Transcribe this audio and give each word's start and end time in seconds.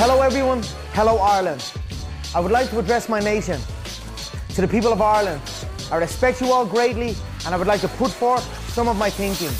Hello, 0.00 0.22
everyone. 0.22 0.62
Hello, 0.92 1.18
Ireland. 1.18 1.72
I 2.34 2.40
would 2.40 2.52
like 2.52 2.70
to 2.70 2.78
address 2.78 3.08
my 3.08 3.18
nation. 3.20 3.60
To 4.54 4.60
the 4.60 4.68
people 4.68 4.92
of 4.92 5.00
Ireland, 5.00 5.40
I 5.90 5.96
respect 5.96 6.40
you 6.40 6.52
all 6.52 6.64
greatly, 6.64 7.14
and 7.44 7.54
I 7.54 7.58
would 7.58 7.66
like 7.66 7.80
to 7.80 7.88
put 7.88 8.10
forth 8.10 8.44
some 8.72 8.86
of 8.88 8.96
my 8.96 9.10
thinking. 9.10 9.50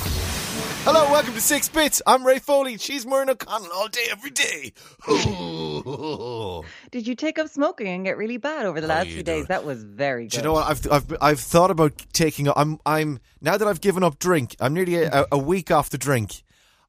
Hello, 0.84 1.11
welcome 1.11 1.34
to 1.34 1.40
Six 1.40 1.68
Bits. 1.68 2.00
I'm 2.06 2.24
Ray 2.24 2.38
Foley. 2.38 2.79
She's 2.79 3.04
Muireann 3.04 3.30
O'Connell 3.30 3.70
all 3.72 3.88
day, 3.88 4.06
every 4.11 4.30
day. 4.30 4.72
Did 6.91 7.07
you 7.07 7.14
take 7.14 7.39
up 7.39 7.48
smoking 7.48 7.89
and 7.89 8.05
get 8.05 8.16
really 8.16 8.36
bad 8.36 8.64
over 8.64 8.80
the 8.80 8.86
How 8.86 8.95
last 8.95 9.09
few 9.09 9.23
doing? 9.23 9.41
days? 9.41 9.46
That 9.48 9.64
was 9.64 9.82
very 9.82 10.25
good. 10.25 10.30
Do 10.30 10.36
you 10.39 10.43
know 10.45 10.52
what? 10.52 10.68
I've 10.68 10.93
I've 10.93 11.16
I've 11.20 11.41
thought 11.41 11.70
about 11.70 12.00
taking. 12.12 12.48
I'm 12.55 12.79
I'm 12.86 13.18
now 13.41 13.57
that 13.57 13.66
I've 13.66 13.80
given 13.80 14.02
up 14.05 14.18
drink. 14.18 14.55
I'm 14.61 14.73
nearly 14.73 15.02
a, 15.02 15.27
a 15.32 15.39
week 15.39 15.70
off 15.70 15.91
the 15.91 15.98
drink. 15.98 16.43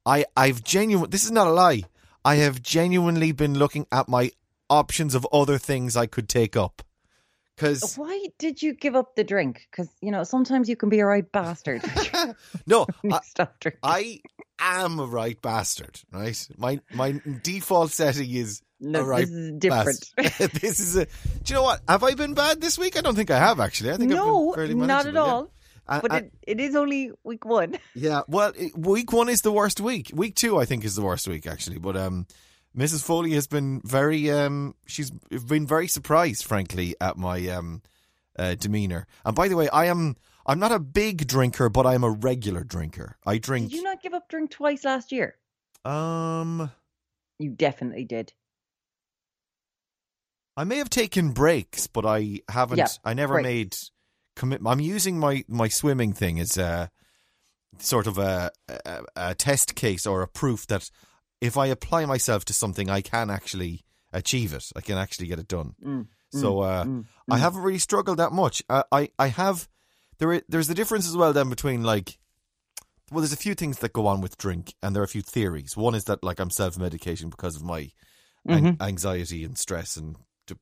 I 0.05 0.25
I've 0.37 0.63
genuine. 0.63 1.09
This 1.09 1.23
is 1.25 1.31
not 1.31 1.47
a 1.47 1.51
lie. 1.51 1.83
I 2.25 2.35
have 2.35 2.61
genuinely 2.61 3.31
been 3.31 3.57
looking 3.57 3.85
at 3.91 4.07
my 4.09 4.31
options 4.69 5.15
of 5.15 5.27
other 5.31 5.57
things 5.57 5.95
I 5.95 6.05
could 6.05 6.29
take 6.29 6.55
up. 6.55 6.81
Because 7.55 7.95
Why 7.97 8.27
did 8.37 8.61
you 8.61 8.73
give 8.73 8.95
up 8.95 9.15
the 9.15 9.23
drink? 9.23 9.67
Because 9.69 9.89
you 10.01 10.11
know 10.11 10.23
sometimes 10.23 10.69
you 10.69 10.77
can 10.77 10.87
be 10.87 10.99
a 10.99 11.05
right 11.05 11.29
bastard. 11.29 11.81
no, 12.67 12.87
I, 13.11 13.19
Stop 13.23 13.59
drinking. 13.59 13.79
I 13.83 14.21
am 14.59 14.97
a 14.99 15.05
right 15.05 15.41
bastard. 15.41 15.99
Right, 16.11 16.47
my 16.57 16.79
my 16.93 17.21
default 17.43 17.91
setting 17.91 18.31
is 18.31 18.61
No, 18.79 19.01
a 19.01 19.03
right 19.03 19.25
this 19.25 19.29
is 19.35 19.51
different. 19.59 20.09
bastard. 20.15 20.51
this 20.51 20.79
is 20.79 20.95
a. 20.95 21.05
Do 21.05 21.11
you 21.47 21.55
know 21.55 21.63
what? 21.63 21.81
Have 21.89 22.03
I 22.03 22.13
been 22.13 22.33
bad 22.33 22.61
this 22.61 22.77
week? 22.77 22.97
I 22.97 23.01
don't 23.01 23.15
think 23.15 23.29
I 23.29 23.39
have 23.39 23.59
actually. 23.59 23.91
I 23.91 23.97
think 23.97 24.11
I've 24.11 24.17
no, 24.17 24.51
been 24.51 24.55
fairly 24.55 24.75
not 24.75 25.05
at 25.05 25.17
all. 25.17 25.51
But 25.89 26.13
it, 26.13 26.33
it 26.45 26.59
is 26.59 26.75
only 26.75 27.11
week 27.23 27.45
one. 27.45 27.77
Yeah, 27.95 28.21
well, 28.27 28.53
week 28.75 29.11
one 29.11 29.27
is 29.29 29.41
the 29.41 29.51
worst 29.51 29.81
week. 29.81 30.11
Week 30.13 30.35
two, 30.35 30.57
I 30.59 30.65
think, 30.65 30.85
is 30.85 30.95
the 30.95 31.01
worst 31.01 31.27
week 31.27 31.47
actually. 31.47 31.79
But 31.79 31.97
um, 31.97 32.27
Mrs. 32.77 33.03
Foley 33.03 33.31
has 33.31 33.47
been 33.47 33.81
very 33.83 34.29
um, 34.31 34.75
she's 34.85 35.09
been 35.11 35.65
very 35.65 35.87
surprised, 35.87 36.45
frankly, 36.45 36.95
at 37.01 37.17
my 37.17 37.47
um, 37.49 37.81
uh, 38.37 38.55
demeanor. 38.55 39.07
And 39.25 39.35
by 39.35 39.47
the 39.47 39.55
way, 39.55 39.67
I 39.69 39.85
am 39.85 40.15
I'm 40.45 40.59
not 40.59 40.71
a 40.71 40.79
big 40.79 41.27
drinker, 41.27 41.69
but 41.69 41.85
I 41.85 41.95
am 41.95 42.03
a 42.03 42.11
regular 42.11 42.63
drinker. 42.63 43.17
I 43.25 43.37
drink. 43.39 43.69
Did 43.69 43.77
you 43.77 43.83
not 43.83 44.01
give 44.01 44.13
up 44.13 44.29
drink 44.29 44.51
twice 44.51 44.83
last 44.85 45.11
year? 45.11 45.35
Um, 45.85 46.71
You 47.39 47.49
definitely 47.51 48.05
did. 48.05 48.33
I 50.57 50.63
may 50.65 50.77
have 50.77 50.89
taken 50.89 51.31
breaks, 51.31 51.87
but 51.87 52.05
I 52.05 52.41
haven't. 52.49 52.77
Yeah, 52.79 52.87
I 53.03 53.13
never 53.13 53.41
made 53.41 53.75
commit. 54.39 54.61
I'm 54.65 54.79
using 54.79 55.19
my 55.19 55.43
my 55.47 55.67
swimming 55.69 56.13
thing 56.13 56.39
as 56.39 56.57
a 56.57 56.89
sort 57.77 58.07
of 58.07 58.17
a, 58.17 58.51
a 58.67 59.03
a 59.15 59.35
test 59.35 59.75
case 59.75 60.05
or 60.07 60.21
a 60.21 60.27
proof 60.27 60.65
that 60.67 60.89
if 61.41 61.57
I 61.57 61.67
apply 61.67 62.05
myself 62.05 62.43
to 62.45 62.53
something, 62.53 62.89
I 62.89 63.01
can 63.01 63.29
actually 63.29 63.83
achieve 64.11 64.53
it. 64.53 64.65
I 64.75 64.81
can 64.81 64.97
actually 64.97 65.27
get 65.27 65.39
it 65.39 65.47
done. 65.47 65.75
Mm, 65.85 66.07
So 66.31 66.61
uh, 66.61 66.83
mm, 66.85 67.05
I 67.29 67.37
mm. 67.37 67.39
haven't 67.39 67.61
really 67.63 67.79
struggled 67.79 68.17
that 68.17 68.31
much. 68.33 68.63
I 68.69 68.83
I, 68.91 69.09
I 69.19 69.27
have 69.27 69.67
there 70.17 70.41
there's 70.49 70.69
a 70.69 70.73
difference 70.75 71.07
as 71.07 71.15
well 71.15 71.33
then 71.33 71.49
between 71.49 71.83
like. 71.83 72.17
Well, 73.11 73.21
there's 73.21 73.33
a 73.33 73.37
few 73.47 73.55
things 73.55 73.79
that 73.79 73.91
go 73.93 74.05
on 74.05 74.21
with 74.21 74.37
drink, 74.37 74.75
and 74.83 74.93
there 74.93 75.01
are 75.01 75.09
a 75.11 75.15
few 75.15 75.23
theories. 75.23 75.75
One 75.75 75.95
is 75.95 76.03
that 76.03 76.23
like 76.23 76.39
I'm 76.39 76.51
self 76.51 76.75
medicating 76.75 77.31
because 77.31 77.55
of 77.55 77.63
my 77.63 77.91
an- 78.45 78.77
Mhm. 78.77 78.81
anxiety 78.81 79.43
and 79.43 79.57
stress 79.57 79.97
and 79.97 80.15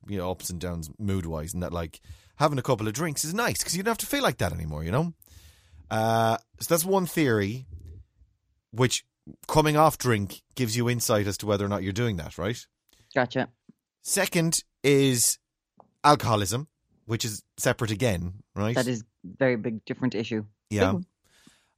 you 0.08 0.18
know 0.18 0.32
ups 0.32 0.50
and 0.50 0.60
downs 0.60 0.90
mood 0.98 1.26
wise, 1.26 1.54
and 1.54 1.62
that 1.64 1.74
like 1.74 2.00
having 2.38 2.58
a 2.58 2.62
couple 2.64 2.88
of 2.88 2.94
drinks 2.94 3.24
is 3.24 3.34
nice 3.34 3.60
because 3.60 3.76
you 3.78 3.84
don't 3.84 3.92
have 3.92 3.98
to 4.00 4.06
feel 4.08 4.24
like 4.24 4.38
that 4.38 4.52
anymore. 4.54 4.84
You 4.84 4.92
know, 4.92 5.14
uh, 5.92 6.38
so 6.60 6.74
that's 6.74 6.86
one 6.86 7.06
theory, 7.06 7.66
which 8.72 9.06
coming 9.48 9.76
off 9.78 9.98
drink 9.98 10.42
gives 10.56 10.76
you 10.78 10.90
insight 10.90 11.28
as 11.28 11.38
to 11.40 11.46
whether 11.46 11.66
or 11.66 11.70
not 11.70 11.84
you're 11.84 11.94
doing 11.94 12.18
that. 12.18 12.38
Right. 12.38 12.58
Gotcha. 13.14 13.50
Second 14.04 14.64
is 14.84 15.38
alcoholism, 16.04 16.68
which 17.06 17.26
is 17.26 17.44
separate 17.58 17.92
again. 17.92 18.34
Right. 18.56 18.76
That 18.76 18.88
is 18.88 19.04
very 19.24 19.56
big, 19.58 19.84
different 19.86 20.16
issue. 20.16 20.46
yeah, 20.70 20.94
Big- 20.94 21.06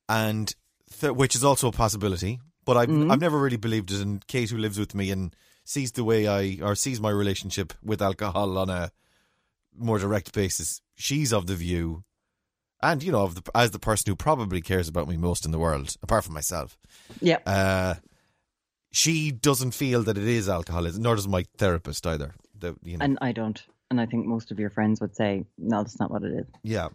and 0.08 0.54
th- 1.00 1.14
which 1.14 1.36
is 1.36 1.44
also 1.44 1.68
a 1.68 1.72
possibility. 1.72 2.40
But 2.66 2.78
I've 2.78 2.90
Mhm. 2.90 3.12
I've 3.12 3.22
never 3.22 3.40
really 3.40 3.58
believed 3.58 3.90
it. 3.92 4.00
And 4.02 4.26
Kate, 4.28 4.50
who 4.50 4.58
lives 4.58 4.78
with 4.78 4.94
me 4.94 5.10
and 5.10 5.36
sees 5.64 5.92
the 5.94 6.04
way 6.04 6.28
I 6.28 6.60
or 6.62 6.76
sees 6.76 7.00
my 7.00 7.10
relationship 7.10 7.74
with 7.84 8.02
alcohol 8.02 8.58
on 8.60 8.70
a 8.70 8.92
more 9.80 10.00
direct 10.00 10.34
basis, 10.34 10.82
she's 10.96 11.34
of 11.34 11.48
the 11.48 11.56
view, 11.56 12.04
and 12.82 13.04
you 13.04 13.12
know, 13.12 13.24
of 13.24 13.36
the 13.36 13.44
as 13.56 13.72
the 13.72 13.80
person 13.80 14.10
who 14.10 14.16
probably 14.16 14.62
cares 14.62 14.88
about 14.88 15.08
me 15.08 15.18
most 15.18 15.46
in 15.46 15.52
the 15.52 15.60
world, 15.60 15.96
apart 16.02 16.24
from 16.24 16.34
myself. 16.34 16.78
Yeah. 17.22 17.40
Uh, 17.46 17.96
she 18.92 19.32
doesn't 19.32 19.72
feel 19.72 20.02
that 20.04 20.18
it 20.18 20.28
is 20.28 20.50
alcoholism, 20.50 21.04
nor 21.04 21.16
does 21.16 21.28
my 21.28 21.46
therapist 21.58 22.08
either. 22.08 22.34
The, 22.58 22.76
you 22.84 22.98
know, 22.98 23.06
And 23.06 23.18
I 23.22 23.32
don't. 23.32 23.62
And 23.92 24.00
I 24.02 24.06
think 24.06 24.26
most 24.26 24.52
of 24.52 24.60
your 24.60 24.70
friends 24.70 25.02
would 25.02 25.16
say, 25.16 25.46
no, 25.58 25.84
that's 25.84 26.00
not 26.00 26.12
what 26.12 26.24
it 26.24 26.32
is. 26.32 26.46
yeah. 26.64 26.90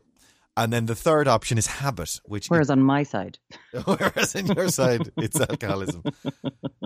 And 0.56 0.72
then 0.72 0.87
the 0.87 0.94
third 0.94 1.26
option 1.26 1.59
is 1.59 1.66
habit, 1.66 2.20
which 2.26 2.48
Whereas 2.48 2.70
on 2.70 2.81
my 2.81 3.03
side, 3.03 3.38
Whereas 3.84 4.37
in 4.37 4.47
your 4.47 4.69
side, 4.69 5.10
it's 5.16 5.41
alcoholism. 5.41 6.03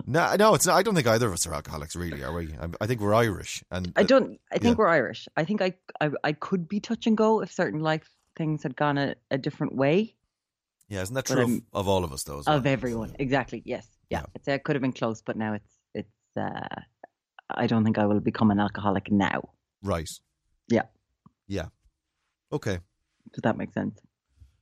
No, 0.07 0.35
no, 0.39 0.55
it's 0.55 0.65
not. 0.65 0.75
I 0.75 0.81
don't 0.81 0.95
think 0.95 1.05
either 1.05 1.27
of 1.27 1.33
us 1.33 1.45
are 1.45 1.53
alcoholics, 1.53 1.95
really, 1.95 2.23
are 2.23 2.33
we? 2.33 2.51
I, 2.59 2.67
I 2.81 2.87
think 2.87 2.99
we're 2.99 3.13
Irish, 3.13 3.63
and 3.69 3.93
I 3.95 4.01
don't. 4.01 4.39
I 4.51 4.57
think 4.57 4.75
yeah. 4.75 4.79
we're 4.79 4.87
Irish. 4.87 5.27
I 5.37 5.45
think 5.45 5.61
I, 5.61 5.73
I 6.01 6.09
I 6.23 6.31
could 6.31 6.67
be 6.67 6.79
touch 6.79 7.05
and 7.05 7.15
go 7.15 7.43
if 7.43 7.51
certain 7.51 7.79
life 7.79 8.09
things 8.35 8.63
had 8.63 8.75
gone 8.75 8.97
a, 8.97 9.13
a 9.29 9.37
different 9.37 9.75
way 9.75 10.15
yeah, 10.89 11.03
isn't 11.03 11.13
that 11.13 11.27
but 11.27 11.35
true 11.35 11.43
of, 11.43 11.61
of 11.81 11.87
all 11.87 12.03
of 12.03 12.11
us, 12.11 12.23
though? 12.23 12.39
Of 12.39 12.47
well? 12.47 12.61
everyone. 12.65 13.15
Exactly. 13.19 13.61
Yes. 13.63 13.87
Yeah. 14.09 14.21
Yeah. 14.21 14.25
I'd 14.35 14.45
say 14.45 14.53
I 14.55 14.57
could 14.57 14.75
have 14.75 14.81
been 14.81 14.91
close, 14.91 15.21
but 15.21 15.37
now 15.37 15.53
it's 15.53 15.77
it's. 15.93 16.37
uh 16.37 16.81
I 17.51 17.67
don't 17.67 17.83
think 17.83 17.97
I 17.97 18.05
will 18.05 18.19
become 18.19 18.51
an 18.51 18.59
alcoholic 18.59 19.11
now. 19.11 19.49
right? 19.81 20.09
Yeah. 20.67 20.83
yeah. 21.47 21.65
Okay. 22.51 22.77
Does 23.33 23.41
that 23.43 23.57
make 23.57 23.73
sense? 23.73 23.99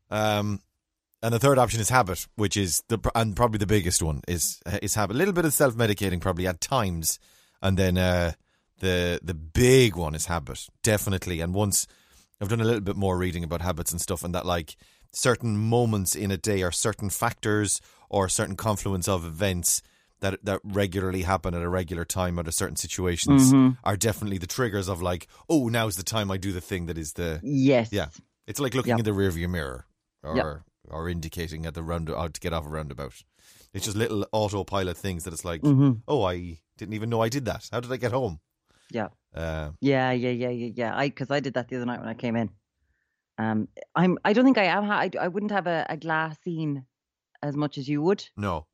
Um, 0.09 0.61
and 1.21 1.33
the 1.33 1.39
third 1.39 1.57
option 1.57 1.79
is 1.81 1.89
habit, 1.89 2.27
which 2.35 2.55
is 2.57 2.83
the 2.89 2.99
and 3.15 3.35
probably 3.35 3.57
the 3.57 3.65
biggest 3.67 4.01
one 4.03 4.21
is 4.27 4.59
is 4.81 4.95
habit. 4.95 5.15
A 5.15 5.17
little 5.17 5.33
bit 5.33 5.45
of 5.45 5.53
self 5.53 5.75
medicating, 5.75 6.21
probably 6.21 6.47
at 6.47 6.61
times, 6.61 7.19
and 7.61 7.77
then 7.77 7.97
uh, 7.97 8.33
the 8.79 9.19
the 9.23 9.33
big 9.33 9.95
one 9.95 10.15
is 10.15 10.27
habit, 10.27 10.67
definitely. 10.83 11.41
And 11.41 11.53
once 11.53 11.87
I've 12.39 12.49
done 12.49 12.61
a 12.61 12.65
little 12.65 12.81
bit 12.81 12.95
more 12.95 13.17
reading 13.17 13.43
about 13.43 13.61
habits 13.61 13.91
and 13.91 13.99
stuff, 13.99 14.23
and 14.23 14.33
that 14.35 14.45
like 14.45 14.75
certain 15.11 15.57
moments 15.57 16.15
in 16.15 16.29
a 16.31 16.37
day 16.37 16.61
or 16.61 16.71
certain 16.71 17.09
factors 17.09 17.81
or 18.09 18.29
certain 18.29 18.55
confluence 18.55 19.07
of 19.07 19.25
events 19.25 19.81
that 20.19 20.43
that 20.45 20.59
regularly 20.63 21.23
happen 21.23 21.53
at 21.55 21.63
a 21.63 21.69
regular 21.69 22.05
time 22.05 22.37
under 22.37 22.51
certain 22.51 22.75
situations 22.75 23.53
Mhm. 23.53 23.77
are 23.83 23.97
definitely 23.97 24.37
the 24.37 24.47
triggers 24.47 24.87
of 24.87 25.01
like, 25.01 25.27
oh, 25.49 25.67
now's 25.69 25.95
the 25.95 26.03
time 26.03 26.29
I 26.29 26.37
do 26.37 26.51
the 26.51 26.61
thing 26.61 26.85
that 26.87 26.97
is 26.97 27.13
the 27.13 27.39
Yes. 27.43 27.89
yeah. 27.91 28.07
It's 28.47 28.59
like 28.59 28.73
looking 28.73 28.91
Yep. 28.97 28.99
in 28.99 29.05
the 29.05 29.11
rearview 29.11 29.49
mirror 29.49 29.85
or 30.23 30.35
Yep. 30.35 30.45
or 30.89 31.09
indicating 31.09 31.65
at 31.65 31.73
the 31.73 31.83
round 31.83 32.09
out 32.09 32.33
to 32.33 32.39
get 32.39 32.53
off 32.53 32.65
a 32.65 32.69
roundabout. 32.69 33.23
It's 33.73 33.85
just 33.85 33.97
little 33.97 34.25
autopilot 34.31 34.97
things 34.97 35.23
that 35.25 35.33
it's 35.33 35.45
like, 35.45 35.61
hmm 35.61 35.93
oh, 36.07 36.23
I 36.23 36.61
didn't 36.77 36.93
even 36.93 37.09
know 37.09 37.21
I 37.21 37.29
did 37.29 37.45
that. 37.45 37.67
How 37.71 37.79
did 37.81 37.91
I 37.91 37.97
get 37.97 38.11
home? 38.13 38.39
Yeah. 38.91 39.09
Uh, 39.35 39.71
Yeah. 39.81 40.11
Yeah. 40.11 40.29
Yeah. 40.31 40.49
Yeah. 40.49 40.71
Yeah. 40.75 40.95
I 40.97 41.09
because 41.09 41.29
I 41.29 41.39
did 41.41 41.53
that 41.55 41.67
the 41.67 41.75
other 41.75 41.85
night 41.85 41.99
when 41.99 42.09
I 42.09 42.13
came 42.13 42.35
in. 42.35 42.49
Um, 43.37 43.67
I'm. 43.93 44.17
I 44.25 44.33
don't 44.33 44.45
think 44.45 44.57
I 44.57 44.63
am. 44.63 44.89
I, 44.89 45.11
I 45.19 45.27
wouldn't 45.27 45.51
have 45.51 45.67
a, 45.67 45.85
a 45.89 45.97
glass 45.97 46.37
scene 46.43 46.85
as 47.43 47.55
much 47.55 47.77
as 47.77 47.87
you 47.87 48.01
would. 48.01 48.27
no. 48.37 48.65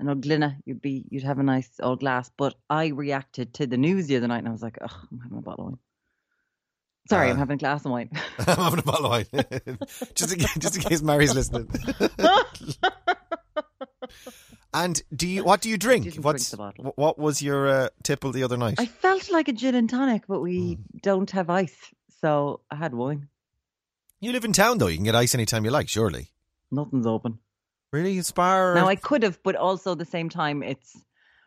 I 0.00 0.02
know 0.04 0.16
Glenna, 0.16 0.58
you'd 0.64 0.82
be 0.82 1.04
you'd 1.08 1.22
have 1.22 1.38
a 1.38 1.44
nice 1.44 1.70
old 1.80 2.00
glass, 2.00 2.28
but 2.36 2.54
I 2.68 2.88
reacted 2.88 3.54
to 3.54 3.66
the 3.66 3.76
news 3.76 4.08
the 4.08 4.16
other 4.16 4.26
night 4.26 4.38
and 4.38 4.48
I 4.48 4.50
was 4.50 4.60
like, 4.62 4.76
oh, 4.82 5.02
I'm 5.12 5.20
having 5.20 5.38
a 5.38 5.40
bottle 5.40 5.66
of 5.66 5.70
wine. 5.72 5.78
Sorry, 7.08 7.28
I'm 7.30 7.36
Uh, 7.36 7.40
having 7.40 7.54
a 7.54 7.58
glass 7.58 7.84
of 7.84 7.90
wine. 7.90 8.10
I'm 8.46 8.56
having 8.56 8.78
a 8.78 8.82
bottle 8.82 9.06
of 9.06 9.10
wine. 9.12 9.26
just, 10.14 10.32
in, 10.32 10.38
case- 10.40 10.54
just 10.58 10.76
in 10.76 10.82
case 10.82 11.02
Mary's 11.02 11.34
listening. 11.34 11.68
and 14.74 15.02
do 15.14 15.26
you? 15.28 15.44
What 15.44 15.60
do 15.60 15.68
you 15.70 15.76
drink? 15.76 16.04
drink 16.04 16.24
What's 16.24 16.50
the 16.50 16.56
bottle. 16.56 16.92
what 16.96 17.18
was 17.18 17.42
your 17.42 17.68
uh, 17.68 17.88
tipple 18.02 18.32
the 18.32 18.42
other 18.42 18.56
night? 18.56 18.74
I 18.78 18.86
felt 18.86 19.30
like 19.30 19.48
a 19.48 19.52
gin 19.52 19.74
and 19.74 19.88
tonic, 19.88 20.22
but 20.26 20.40
we 20.40 20.76
Mm. 20.76 21.00
don't 21.02 21.30
have 21.32 21.50
ice, 21.50 21.76
so 22.20 22.60
I 22.70 22.76
had 22.76 22.94
wine. 22.94 23.28
You 24.20 24.32
live 24.32 24.44
in 24.44 24.52
town 24.52 24.78
though. 24.78 24.86
You 24.88 24.96
can 24.96 25.04
get 25.04 25.14
ice 25.14 25.34
anytime 25.34 25.64
you 25.64 25.70
like. 25.70 25.88
Surely. 25.88 26.30
Nothing's 26.70 27.06
open. 27.06 27.38
Really, 27.92 28.20
Spar? 28.22 28.74
Now 28.74 28.88
I 28.88 28.96
could 28.96 29.22
have, 29.22 29.40
but 29.42 29.54
also 29.54 29.92
at 29.92 29.98
the 29.98 30.04
same 30.04 30.28
time, 30.28 30.62
it's 30.62 30.96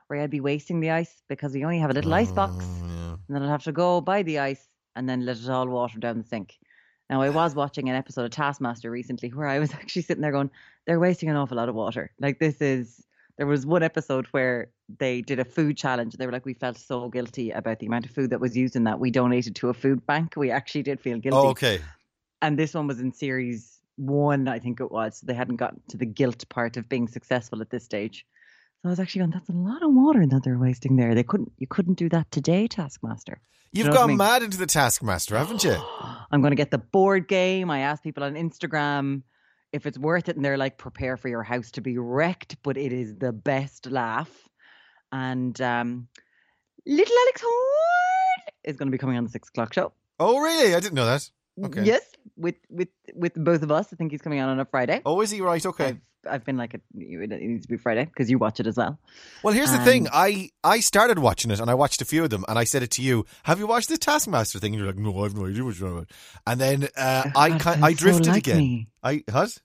where 0.08 0.22
I'd 0.22 0.30
be 0.30 0.40
wasting 0.40 0.80
the 0.80 0.92
ice 0.92 1.14
because 1.28 1.54
we 1.54 1.66
only 1.66 1.80
have 1.80 1.90
a 1.90 1.94
little 1.94 2.14
ice 2.14 2.31
box, 2.31 2.64
Oh, 2.66 2.86
yeah. 2.88 3.16
and 3.28 3.36
then 3.36 3.44
I'd 3.44 3.50
have 3.50 3.64
to 3.64 3.74
go 3.74 4.00
buy 4.00 4.24
the 4.24 4.40
ice 4.40 4.66
and 4.98 5.08
then 5.08 5.26
let 5.26 5.38
it 5.38 5.50
all 5.50 5.68
water 5.68 6.00
down 6.00 6.18
the 6.18 6.24
sink. 6.24 6.58
Now 7.10 7.22
I 7.22 7.30
was 7.30 7.56
watching 7.56 7.88
an 7.88 7.96
episode 7.96 8.26
of 8.26 8.32
Taskmaster 8.32 8.92
recently 8.92 9.30
where 9.30 9.48
I 9.48 9.60
was 9.60 9.74
actually 9.74 10.02
sitting 10.02 10.22
there 10.22 10.32
going, 10.32 10.52
"They're 10.86 11.00
wasting 11.00 11.30
an 11.30 11.36
awful 11.36 11.58
lot 11.58 11.70
of 11.70 11.76
water. 11.76 12.12
Like 12.20 12.40
this 12.40 12.62
is." 12.62 13.04
There 13.38 13.46
was 13.46 13.68
one 13.68 13.84
episode 13.84 14.26
where 14.32 14.72
they 14.98 15.22
did 15.22 15.38
a 15.38 15.46
food 15.46 15.78
challenge. 15.78 16.16
They 16.16 16.26
were 16.26 16.32
like, 16.32 16.46
"We 16.46 16.56
felt 16.56 16.78
so 16.78 17.08
guilty 17.08 17.52
about 17.52 17.80
the 17.80 17.86
amount 17.86 18.06
of 18.06 18.12
food 18.12 18.32
that 18.32 18.40
was 18.40 18.58
used 18.58 18.76
in 18.76 18.84
that. 18.86 19.00
We 19.00 19.12
donated 19.12 19.56
to 19.58 19.70
a 19.70 19.76
food 19.76 20.06
bank. 20.08 20.34
We 20.36 20.50
actually 20.50 20.84
did 20.84 21.00
feel 21.00 21.20
guilty." 21.20 21.38
Oh, 21.38 21.52
okay. 21.52 21.80
and 22.42 22.58
this 22.58 22.74
one 22.74 22.88
was 22.88 23.00
in 23.00 23.14
series 23.14 23.78
one, 23.98 24.48
I 24.48 24.60
think 24.60 24.80
it 24.80 24.92
was. 24.92 25.18
So 25.18 25.28
they 25.28 25.34
hadn't 25.34 25.58
gotten 25.58 25.82
to 25.90 25.98
the 25.98 26.06
guilt 26.06 26.48
part 26.50 26.78
of 26.78 26.88
being 26.88 27.08
successful 27.08 27.62
at 27.62 27.70
this 27.70 27.84
stage. 27.84 28.26
I 28.88 28.89
was 28.89 29.00
actually 29.01 29.19
going, 29.19 29.31
that's 29.31 29.50
a 29.50 29.54
lot 29.54 29.84
of 29.84 29.94
water 29.94 30.25
that 30.25 30.44
they're 30.44 30.57
wasting 30.57 30.95
there. 30.95 31.13
They 31.13 31.24
couldn't, 31.24 31.51
you 31.57 31.68
couldn't 31.68 31.95
do 31.95 32.07
that 32.10 32.31
today, 32.31 32.68
Taskmaster. 32.68 33.42
You've 33.74 33.88
know 33.88 33.92
what 33.92 33.98
I 33.98 34.01
gone 34.01 34.07
mean? 34.10 34.18
mad 34.18 34.44
into 34.44 34.57
the 34.57 34.66
Taskmaster, 34.66 35.38
haven't 35.38 35.66
you? 35.66 35.75
I'm 36.31 36.42
going 36.42 36.51
to 36.51 36.56
get 36.56 36.72
the 36.72 36.78
board 36.78 37.28
game. 37.28 37.69
I 37.69 37.80
asked 37.80 38.01
people 38.01 38.24
on 38.24 38.36
Instagram 38.36 39.24
if 39.74 39.86
it's 39.86 39.98
worth 39.98 40.30
it, 40.30 40.38
and 40.38 40.45
they're 40.45 40.57
like, 40.57 40.78
prepare 40.78 41.18
for 41.18 41.28
your 41.28 41.44
house 41.44 41.72
to 41.72 41.81
be 41.81 41.98
wrecked, 41.98 42.56
but 42.63 42.78
it 42.78 42.94
is 42.94 43.16
the 43.18 43.34
best 43.34 43.92
laugh. 43.92 44.30
And 45.12 45.60
um, 45.60 46.07
little 46.86 47.16
Alex 47.24 47.42
Horne 47.44 48.54
is 48.63 48.78
going 48.78 48.88
to 48.88 48.92
be 48.92 48.98
coming 48.98 49.18
on 49.18 49.25
the 49.25 49.30
six 49.30 49.50
o'clock 49.50 49.74
show. 49.74 49.92
Oh, 50.18 50.40
really? 50.40 50.74
I 50.74 50.80
didn't 50.80 50.95
know 50.95 51.06
that. 51.06 51.30
Okay. 51.63 51.83
Yes, 51.83 52.04
with 52.38 52.56
with 52.69 52.90
with 53.16 53.33
both 53.33 53.63
of 53.63 53.72
us. 53.72 53.88
I 53.92 53.95
think 53.95 54.12
he's 54.12 54.22
coming 54.22 54.40
on 54.40 54.48
on 54.48 54.60
a 54.60 54.66
Friday. 54.66 55.01
Oh, 55.06 55.19
is 55.22 55.31
he 55.31 55.42
right? 55.42 55.66
Okay. 55.66 55.86
I've, 55.88 55.98
I've 56.28 56.46
been 56.46 56.58
like, 56.58 56.74
it 56.74 56.82
it 56.96 57.42
needs 57.42 57.66
to 57.66 57.72
be 57.72 57.78
Friday 57.78 58.06
because 58.06 58.30
you 58.30 58.38
watch 58.38 58.60
it 58.60 58.68
as 58.68 58.78
well. 58.78 59.00
Well, 59.44 59.54
here's 59.54 59.72
the 59.72 59.80
thing. 59.80 60.08
Um, 60.08 60.14
I 60.14 60.50
I 60.64 60.80
started 60.80 61.20
watching 61.20 61.52
it 61.52 61.60
and 61.60 61.70
I 61.70 61.74
watched 61.74 62.02
a 62.02 62.06
few 62.06 62.24
of 62.24 62.30
them 62.30 62.46
and 62.48 62.60
I 62.60 62.64
said 62.64 62.84
it 62.84 62.92
to 62.92 63.02
you. 63.02 63.26
Have 63.44 63.60
you 63.60 63.68
watched 63.68 63.90
the 63.90 63.98
Taskmaster 63.98 64.60
thing? 64.60 64.74
And 64.74 64.84
you're 64.84 64.92
like, 64.92 65.00
no, 65.00 65.20
I 65.20 65.24
have 65.24 65.36
no 65.36 65.46
idea 65.46 65.64
what 65.64 65.80
you're 65.80 65.90
talking 65.90 65.98
about. 65.98 66.12
And 66.46 66.62
then 66.62 66.90
uh, 66.96 67.30
I 67.36 67.50
God, 67.50 67.60
kind 67.62 67.82
sounds 67.82 67.84
I 67.84 67.92
so 67.94 67.98
drifted 67.98 68.28
like 68.28 68.38
again. 68.38 68.58
me. 68.58 68.88
I 69.04 69.24
what? 69.32 69.58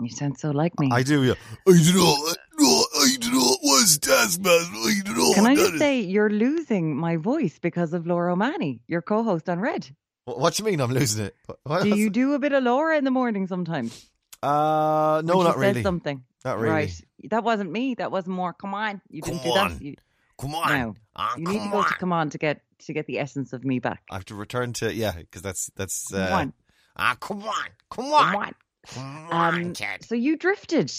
You 0.00 0.10
sound 0.10 0.38
so 0.38 0.50
like 0.50 0.78
me. 0.80 0.90
I 0.92 1.02
do. 1.02 1.22
Yeah. 1.22 1.34
I 1.68 1.92
don't. 1.92 2.36
No, 2.58 2.84
I 2.96 3.16
don't 3.20 3.32
know. 3.32 3.56
What's 3.62 3.98
Taskmaster? 3.98 4.74
I 4.74 5.00
don't. 5.04 5.34
Can 5.34 5.46
I 5.46 5.54
just 5.54 5.78
say 5.78 6.00
you're 6.00 6.30
losing 6.30 6.96
my 6.96 7.16
voice 7.16 7.58
because 7.60 7.92
of 7.92 8.06
Laura 8.06 8.32
O'Mahony, 8.32 8.80
your 8.88 9.02
co-host 9.02 9.48
on 9.48 9.60
Red. 9.60 9.88
What, 10.24 10.38
what 10.40 10.54
do 10.54 10.62
you 10.62 10.70
mean? 10.70 10.80
I'm 10.80 10.92
losing 10.92 11.26
it. 11.26 11.36
What 11.64 11.82
Do 11.82 11.90
you 11.90 12.10
do 12.10 12.34
a 12.34 12.38
bit 12.38 12.52
of 12.52 12.64
Laura 12.64 12.96
in 12.96 13.04
the 13.04 13.10
morning 13.10 13.46
sometimes? 13.46 14.06
Uh, 14.44 15.22
no, 15.24 15.42
not 15.42 15.56
really. 15.58 15.82
Something. 15.82 16.24
Not 16.44 16.58
really. 16.58 16.74
Right. 16.74 17.00
That 17.30 17.44
wasn't 17.44 17.70
me. 17.72 17.94
That 17.94 18.10
was 18.12 18.26
more. 18.26 18.52
Come 18.52 18.74
on. 18.74 19.00
You 19.08 19.22
didn't 19.22 19.42
do 19.42 19.50
on. 19.50 19.72
that. 19.72 19.82
You, 19.82 19.94
Come 20.38 20.54
on. 20.54 20.68
no. 20.78 20.94
Ah, 21.16 21.34
You 21.36 21.46
need 21.46 21.52
to 21.54 21.58
come 21.60 21.70
go 21.70 21.78
on. 21.78 21.88
to 21.88 21.94
come 21.94 22.12
on 22.12 22.30
to 22.30 22.38
get 22.38 22.60
to 22.86 22.92
get 22.92 23.06
the 23.06 23.18
essence 23.20 23.52
of 23.52 23.64
me 23.64 23.78
back. 23.78 24.02
I 24.10 24.14
have 24.16 24.24
to 24.26 24.34
return 24.34 24.72
to 24.74 24.92
yeah, 24.92 25.12
because 25.12 25.42
that's 25.42 25.70
that's. 25.76 26.08
Come 26.10 26.20
uh, 26.32 26.36
on. 26.36 26.52
Ah, 26.96 27.16
come 27.20 27.42
on, 27.42 27.68
come 27.90 28.12
on, 28.12 28.24
Come 28.32 28.36
on, 28.36 28.44
on. 28.44 28.54
come 28.86 29.28
on, 29.32 29.54
Um, 29.66 29.72
kid. 29.72 30.04
So 30.04 30.14
you 30.14 30.36
drifted. 30.36 30.92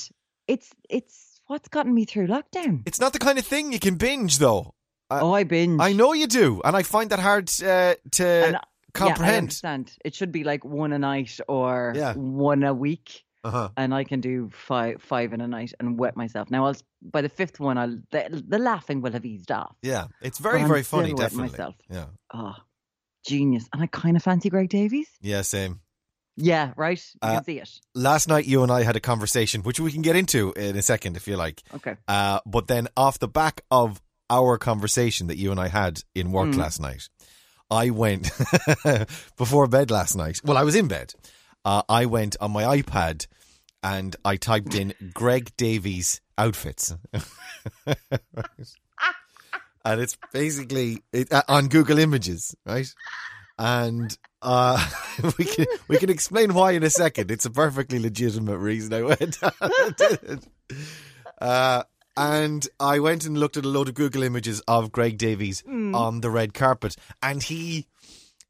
It's 0.47 0.69
it's 0.89 1.41
what's 1.47 1.67
gotten 1.69 1.93
me 1.93 2.05
through 2.05 2.27
lockdown. 2.27 2.81
It's 2.85 2.99
not 2.99 3.13
the 3.13 3.19
kind 3.19 3.37
of 3.37 3.45
thing 3.45 3.71
you 3.71 3.79
can 3.79 3.95
binge, 3.95 4.37
though. 4.39 4.73
I- 5.09 5.19
oh, 5.19 5.33
I 5.33 5.43
binge. 5.43 5.79
I 5.81 5.93
know 5.93 6.13
you 6.13 6.27
do, 6.27 6.61
and 6.65 6.75
I 6.75 6.83
find 6.83 7.09
that 7.11 7.19
hard 7.19 7.49
uh, 7.61 7.95
to 8.11 8.25
And, 8.25 8.55
uh, 8.55 8.59
Yeah, 8.59 8.59
I 8.59 8.91
comprehend. 8.99 9.37
understand. 9.37 9.91
It 10.05 10.15
should 10.15 10.31
be 10.31 10.43
like 10.45 10.63
one 10.65 10.93
a 10.93 10.99
night 10.99 11.39
or 11.47 11.93
Yeah. 11.95 12.13
one 12.15 12.63
a 12.63 12.73
week. 12.73 13.23
Uh-huh. 13.45 13.69
and 13.77 13.93
I 13.93 14.03
can 14.03 14.19
do 14.21 14.49
five 14.53 15.01
five 15.01 15.31
in 15.33 15.39
a 15.41 15.47
night 15.47 15.71
and 15.79 15.97
wet 15.99 16.15
myself. 16.17 16.49
Now, 16.51 16.65
I'll 16.65 16.75
by 17.01 17.21
the 17.21 17.29
fifth 17.29 17.59
one, 17.59 17.77
I'll 17.77 17.97
the, 18.11 18.43
the 18.47 18.59
laughing 18.59 19.01
will 19.01 19.13
have 19.13 19.25
eased 19.25 19.51
off. 19.51 19.75
Yeah, 19.81 20.07
it's 20.21 20.39
very 20.39 20.63
very 20.65 20.83
funny. 20.83 21.13
Definitely. 21.13 21.49
myself. 21.51 21.75
Yeah, 21.89 22.05
Oh, 22.33 22.55
genius! 23.27 23.65
And 23.73 23.81
I 23.83 23.87
kind 23.87 24.15
of 24.17 24.23
fancy 24.23 24.49
Greg 24.49 24.69
Davies. 24.69 25.07
yeah, 25.21 25.41
same. 25.43 25.79
Yeah, 26.37 26.73
right. 26.75 27.01
You 27.13 27.19
Uh, 27.29 27.33
can 27.35 27.43
see 27.45 27.59
it. 27.61 27.69
Last 27.93 28.27
night, 28.27 28.45
you 28.45 28.61
and 28.63 28.69
I 28.71 28.83
had 28.83 28.97
a 28.97 28.99
conversation, 28.99 29.61
which 29.63 29.79
we 29.79 29.89
can 29.91 30.01
get 30.01 30.17
into 30.17 30.51
in 30.53 30.75
a 30.75 30.81
second 30.81 31.15
if 31.15 31.27
you 31.29 31.37
like. 31.37 31.63
Okay. 31.73 31.95
Uh, 32.09 32.39
but 32.45 32.67
then, 32.67 32.89
off 32.97 33.19
the 33.19 33.29
back 33.29 33.61
of 33.71 34.01
our 34.29 34.57
conversation 34.57 35.27
that 35.27 35.37
you 35.37 35.51
and 35.51 35.59
I 35.61 35.69
had 35.69 36.01
in 36.13 36.31
work 36.33 36.49
Mm. 36.49 36.57
last 36.57 36.81
night, 36.81 37.07
I 37.71 37.89
went 37.91 38.29
before 39.37 39.67
bed 39.67 39.91
last 39.91 40.15
night. 40.15 40.39
Well, 40.43 40.57
I 40.57 40.63
was 40.63 40.75
in 40.75 40.87
bed. 40.87 41.13
Uh, 41.65 41.81
I 41.89 42.05
went 42.05 42.37
on 42.39 42.51
my 42.51 42.63
iPad 42.79 43.25
and 43.81 44.15
I 44.23 44.37
typed 44.37 44.75
in 44.75 44.93
Greg 45.13 45.51
Davies 45.57 46.21
outfits. 46.37 46.95
and 49.85 50.01
it's 50.01 50.17
basically 50.31 51.03
it, 51.11 51.33
uh, 51.33 51.41
on 51.47 51.67
Google 51.67 51.97
Images, 51.97 52.55
right? 52.65 52.87
And 53.57 54.15
uh, 54.43 54.87
we 55.37 55.45
can 55.45 55.65
we 55.87 55.97
can 55.97 56.09
explain 56.09 56.53
why 56.53 56.71
in 56.71 56.83
a 56.83 56.89
second. 56.89 57.31
It's 57.31 57.45
a 57.45 57.51
perfectly 57.51 57.99
legitimate 57.99 58.59
reason 58.59 58.93
I 58.93 59.01
went. 59.01 59.37
Uh, 61.41 61.83
and 62.15 62.65
I 62.79 62.99
went 62.99 63.25
and 63.25 63.37
looked 63.37 63.57
at 63.57 63.65
a 63.65 63.67
load 63.67 63.89
of 63.89 63.93
Google 63.93 64.23
images 64.23 64.61
of 64.69 64.93
Greg 64.93 65.17
Davies 65.17 65.63
on 65.67 66.21
the 66.21 66.29
red 66.29 66.53
carpet, 66.53 66.95
and 67.21 67.43
he 67.43 67.87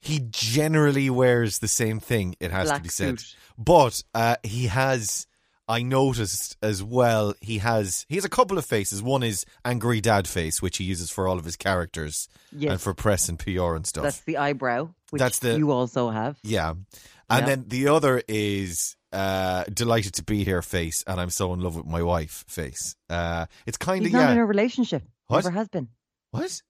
he 0.06 0.20
generally 0.30 1.10
wears 1.10 1.60
the 1.60 1.68
same 1.68 2.00
thing. 2.00 2.36
It 2.40 2.52
has 2.52 2.68
to 2.68 2.74
Black 2.74 2.84
be 2.84 2.90
said, 2.90 3.20
suit. 3.20 3.36
but 3.58 4.04
uh, 4.14 4.36
he 4.44 4.68
has. 4.68 5.28
I 5.68 5.82
noticed 5.82 6.58
as 6.62 6.84
well. 6.84 7.34
He 7.42 7.58
has 7.58 8.06
he 8.08 8.16
has 8.16 8.24
a 8.26 8.30
couple 8.30 8.60
of 8.60 8.66
faces. 8.66 9.02
One 9.02 9.24
is 9.24 9.46
angry 9.66 10.00
dad 10.00 10.28
face, 10.28 10.62
which 10.62 10.78
he 10.78 10.84
uses 10.84 11.10
for 11.10 11.28
all 11.28 11.40
of 11.40 11.46
his 11.46 11.56
characters 11.56 12.30
Yes. 12.52 12.72
and 12.74 12.80
for 12.82 12.94
press 12.94 13.28
and 13.30 13.40
PR 13.40 13.74
and 13.74 13.88
stuff. 13.88 14.04
That's 14.04 14.20
the 14.22 14.38
eyebrow, 14.38 14.90
which 15.10 15.20
That's 15.20 15.40
the- 15.40 15.58
you 15.58 15.72
also 15.72 16.12
have. 16.12 16.38
Yeah. 16.44 16.70
And 16.72 16.86
Yeah. 17.30 17.46
then 17.46 17.66
the 17.68 17.88
other 17.88 18.22
is 18.28 18.96
uh 19.12 19.64
delighted 19.74 20.14
to 20.16 20.24
be 20.24 20.44
here 20.44 20.62
face 20.62 21.04
and 21.08 21.20
I'm 21.20 21.32
so 21.32 21.52
in 21.54 21.62
love 21.62 21.76
with 21.78 21.88
my 21.88 22.04
wife 22.04 22.46
face. 22.48 22.96
Uh 23.10 23.48
it's 23.66 23.78
kind 23.78 24.06
of 24.06 24.12
not 24.12 24.34
in 24.34 24.38
a 24.38 24.46
relationship. 24.46 25.02
What? 25.26 25.46
Never 25.46 25.58
has 25.58 25.68
been. 25.70 25.88
What? 26.30 26.62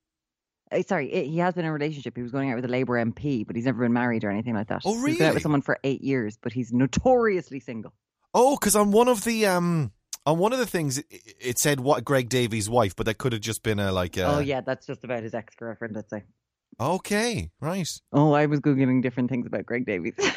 Uh, 0.80 0.84
sorry, 0.84 1.10
he 1.28 1.38
has 1.38 1.54
been 1.54 1.66
in 1.66 1.70
a 1.70 1.74
relationship. 1.74 2.16
He 2.16 2.22
was 2.24 2.32
going 2.32 2.50
out 2.52 2.56
with 2.56 2.66
a 2.66 2.70
Labour 2.70 3.04
MP, 3.04 3.46
but 3.46 3.56
he's 3.56 3.66
never 3.66 3.84
been 3.84 3.94
married 3.94 4.24
or 4.24 4.30
anything 4.32 4.54
like 4.54 4.68
that. 4.68 4.82
Oh, 4.86 4.96
really? 4.96 5.12
He's 5.12 5.18
been 5.20 5.28
out 5.30 5.34
with 5.36 5.44
someone 5.44 5.62
for 5.62 5.78
eight 5.84 6.02
years, 6.02 6.38
but 6.42 6.54
he's 6.54 6.72
notoriously 6.74 7.60
single. 7.60 7.94
Oh, 8.34 8.58
cuz 8.58 8.76
on 8.76 8.92
one 8.92 9.08
of 9.08 9.24
the 9.24 9.46
um 9.46 9.92
on 10.26 10.38
one 10.40 10.52
of 10.54 10.60
the 10.60 10.66
things 10.66 10.98
it, 10.98 11.06
it 11.40 11.60
said 11.60 11.80
what 11.80 12.04
Greg 12.04 12.30
Davies' 12.30 12.70
wife, 12.70 12.96
but 12.96 13.06
that 13.06 13.18
could 13.18 13.32
have 13.34 13.42
just 13.42 13.64
been 13.64 13.80
a 13.80 13.92
like 13.92 14.18
a 14.18 14.24
oh 14.26 14.40
yeah, 14.40 14.62
that's 14.62 14.86
just 14.86 15.04
about 15.04 15.24
his 15.24 15.34
ex 15.34 15.56
girlfriend. 15.56 15.96
Let's 15.96 16.10
say. 16.10 16.24
Okay, 16.80 17.50
right. 17.62 17.88
Oh, 18.12 18.34
I 18.34 18.48
was 18.48 18.60
googling 18.60 19.02
different 19.02 19.30
things 19.30 19.48
about 19.48 19.66
Greg 19.66 19.86
Davies. 19.86 20.16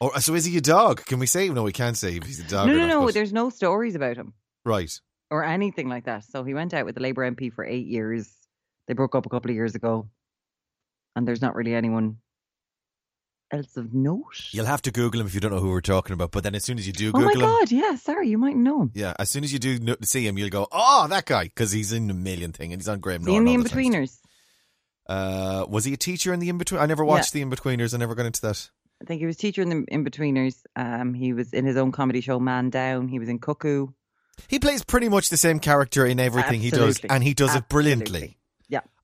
Or 0.00 0.20
so 0.20 0.34
is 0.34 0.44
he 0.44 0.56
a 0.58 0.60
dog? 0.60 1.04
Can 1.06 1.18
we 1.20 1.26
say 1.26 1.48
no 1.48 1.62
we 1.62 1.72
can't 1.72 1.96
say 1.96 2.16
if 2.16 2.24
he's 2.24 2.40
a 2.40 2.48
dog 2.48 2.66
no, 2.66 2.76
no, 2.76 2.86
no. 2.86 3.04
but- 3.04 3.14
There's 3.14 3.32
no 3.32 3.48
stories 3.48 3.94
about 3.94 4.16
him 4.16 4.34
Right. 4.64 4.90
or 5.30 5.44
anything 5.44 5.88
like 5.88 6.04
that. 6.06 6.24
So 6.24 6.42
he 6.42 6.52
went 6.52 6.74
out 6.74 6.84
with 6.84 6.96
the 6.96 7.00
Labour 7.00 7.30
MP 7.30 7.50
for 7.52 7.64
eight 7.64 7.86
years. 7.86 8.28
They 8.86 8.94
broke 8.94 9.14
up 9.14 9.26
a 9.26 9.28
couple 9.28 9.50
of 9.50 9.54
years 9.54 9.74
ago, 9.74 10.08
and 11.16 11.26
there's 11.26 11.42
not 11.42 11.54
really 11.54 11.74
anyone 11.74 12.18
else 13.50 13.76
of 13.76 13.94
note. 13.94 14.48
You'll 14.50 14.66
have 14.66 14.82
to 14.82 14.90
Google 14.90 15.20
him 15.20 15.26
if 15.26 15.34
you 15.34 15.40
don't 15.40 15.52
know 15.52 15.60
who 15.60 15.70
we're 15.70 15.80
talking 15.80 16.12
about, 16.12 16.32
but 16.32 16.44
then 16.44 16.54
as 16.54 16.64
soon 16.64 16.78
as 16.78 16.86
you 16.86 16.92
do 16.92 17.10
oh 17.10 17.18
Google 17.18 17.26
my 17.26 17.32
him 17.32 17.40
god! 17.40 17.72
Yeah, 17.72 17.96
sorry, 17.96 18.28
you 18.28 18.38
might 18.38 18.56
know 18.56 18.82
him. 18.82 18.90
Yeah, 18.94 19.14
as 19.18 19.30
soon 19.30 19.44
as 19.44 19.52
you 19.52 19.58
do 19.58 19.78
no- 19.78 19.96
see 20.02 20.26
him, 20.26 20.36
you'll 20.38 20.50
go, 20.50 20.66
"Oh, 20.72 21.06
that 21.08 21.26
guy," 21.26 21.44
because 21.44 21.72
he's 21.72 21.92
in 21.92 22.10
a 22.10 22.14
million 22.14 22.52
thing 22.52 22.72
and 22.72 22.80
he's 22.80 22.88
on 22.88 23.00
Graham 23.00 23.26
in 23.26 23.44
the. 23.44 23.54
Inbetweeners? 23.54 24.18
Uh, 25.06 25.66
was 25.68 25.84
he 25.84 25.92
a 25.92 25.98
teacher 25.98 26.32
in 26.32 26.40
the 26.40 26.48
in 26.48 26.58
between? 26.58 26.80
I 26.80 26.86
never 26.86 27.04
watched 27.04 27.32
the 27.32 27.42
in 27.42 27.50
betweeners. 27.50 27.94
I 27.94 27.98
never 27.98 28.14
got 28.14 28.26
into 28.26 28.40
that. 28.42 28.70
I 29.02 29.06
think 29.06 29.20
he 29.20 29.26
was 29.26 29.36
teacher 29.36 29.60
in 29.60 29.68
the 29.68 29.86
Inbetweeners. 29.92 30.62
Um, 30.76 31.14
he 31.14 31.32
was 31.32 31.52
in 31.52 31.66
his 31.66 31.76
own 31.76 31.92
comedy 31.92 32.20
show, 32.20 32.40
Man 32.40 32.70
Down. 32.70 33.08
He 33.08 33.18
was 33.18 33.28
in 33.28 33.38
Cuckoo. 33.38 33.88
He 34.48 34.58
plays 34.58 34.84
pretty 34.84 35.08
much 35.08 35.28
the 35.28 35.36
same 35.36 35.60
character 35.60 36.06
in 36.06 36.18
everything 36.18 36.60
he 36.60 36.70
does, 36.70 37.00
and 37.08 37.22
he 37.22 37.34
does 37.34 37.54
it 37.54 37.68
brilliantly. 37.68 38.38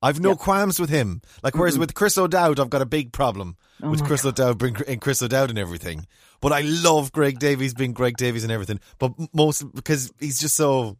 Yeah. 0.02 0.08
I've 0.08 0.20
no 0.20 0.30
Yeah. 0.30 0.34
qualms 0.36 0.80
with 0.80 0.90
him. 0.90 1.22
Like 1.42 1.54
whereas 1.56 1.78
with 1.78 1.94
Chris 1.94 2.16
O'Dowd, 2.18 2.58
I've 2.58 2.70
got 2.70 2.82
a 2.82 2.86
big 2.86 3.12
problem 3.12 3.56
Oh 3.82 3.90
with 3.90 4.04
Chris 4.04 4.24
O'Dowd 4.24 4.58
being 4.58 4.76
and 4.88 5.00
Chris 5.00 5.22
O'Dowd 5.22 5.50
and 5.50 5.58
everything. 5.58 6.06
But 6.40 6.52
I 6.52 6.60
love 6.62 7.12
Greg 7.12 7.38
Davies 7.38 7.74
being 7.74 7.92
Greg 7.92 8.16
Davies 8.16 8.42
and 8.44 8.52
everything. 8.52 8.80
But 8.98 9.12
most 9.34 9.62
because 9.74 10.12
he's 10.18 10.38
just 10.40 10.54
so. 10.56 10.96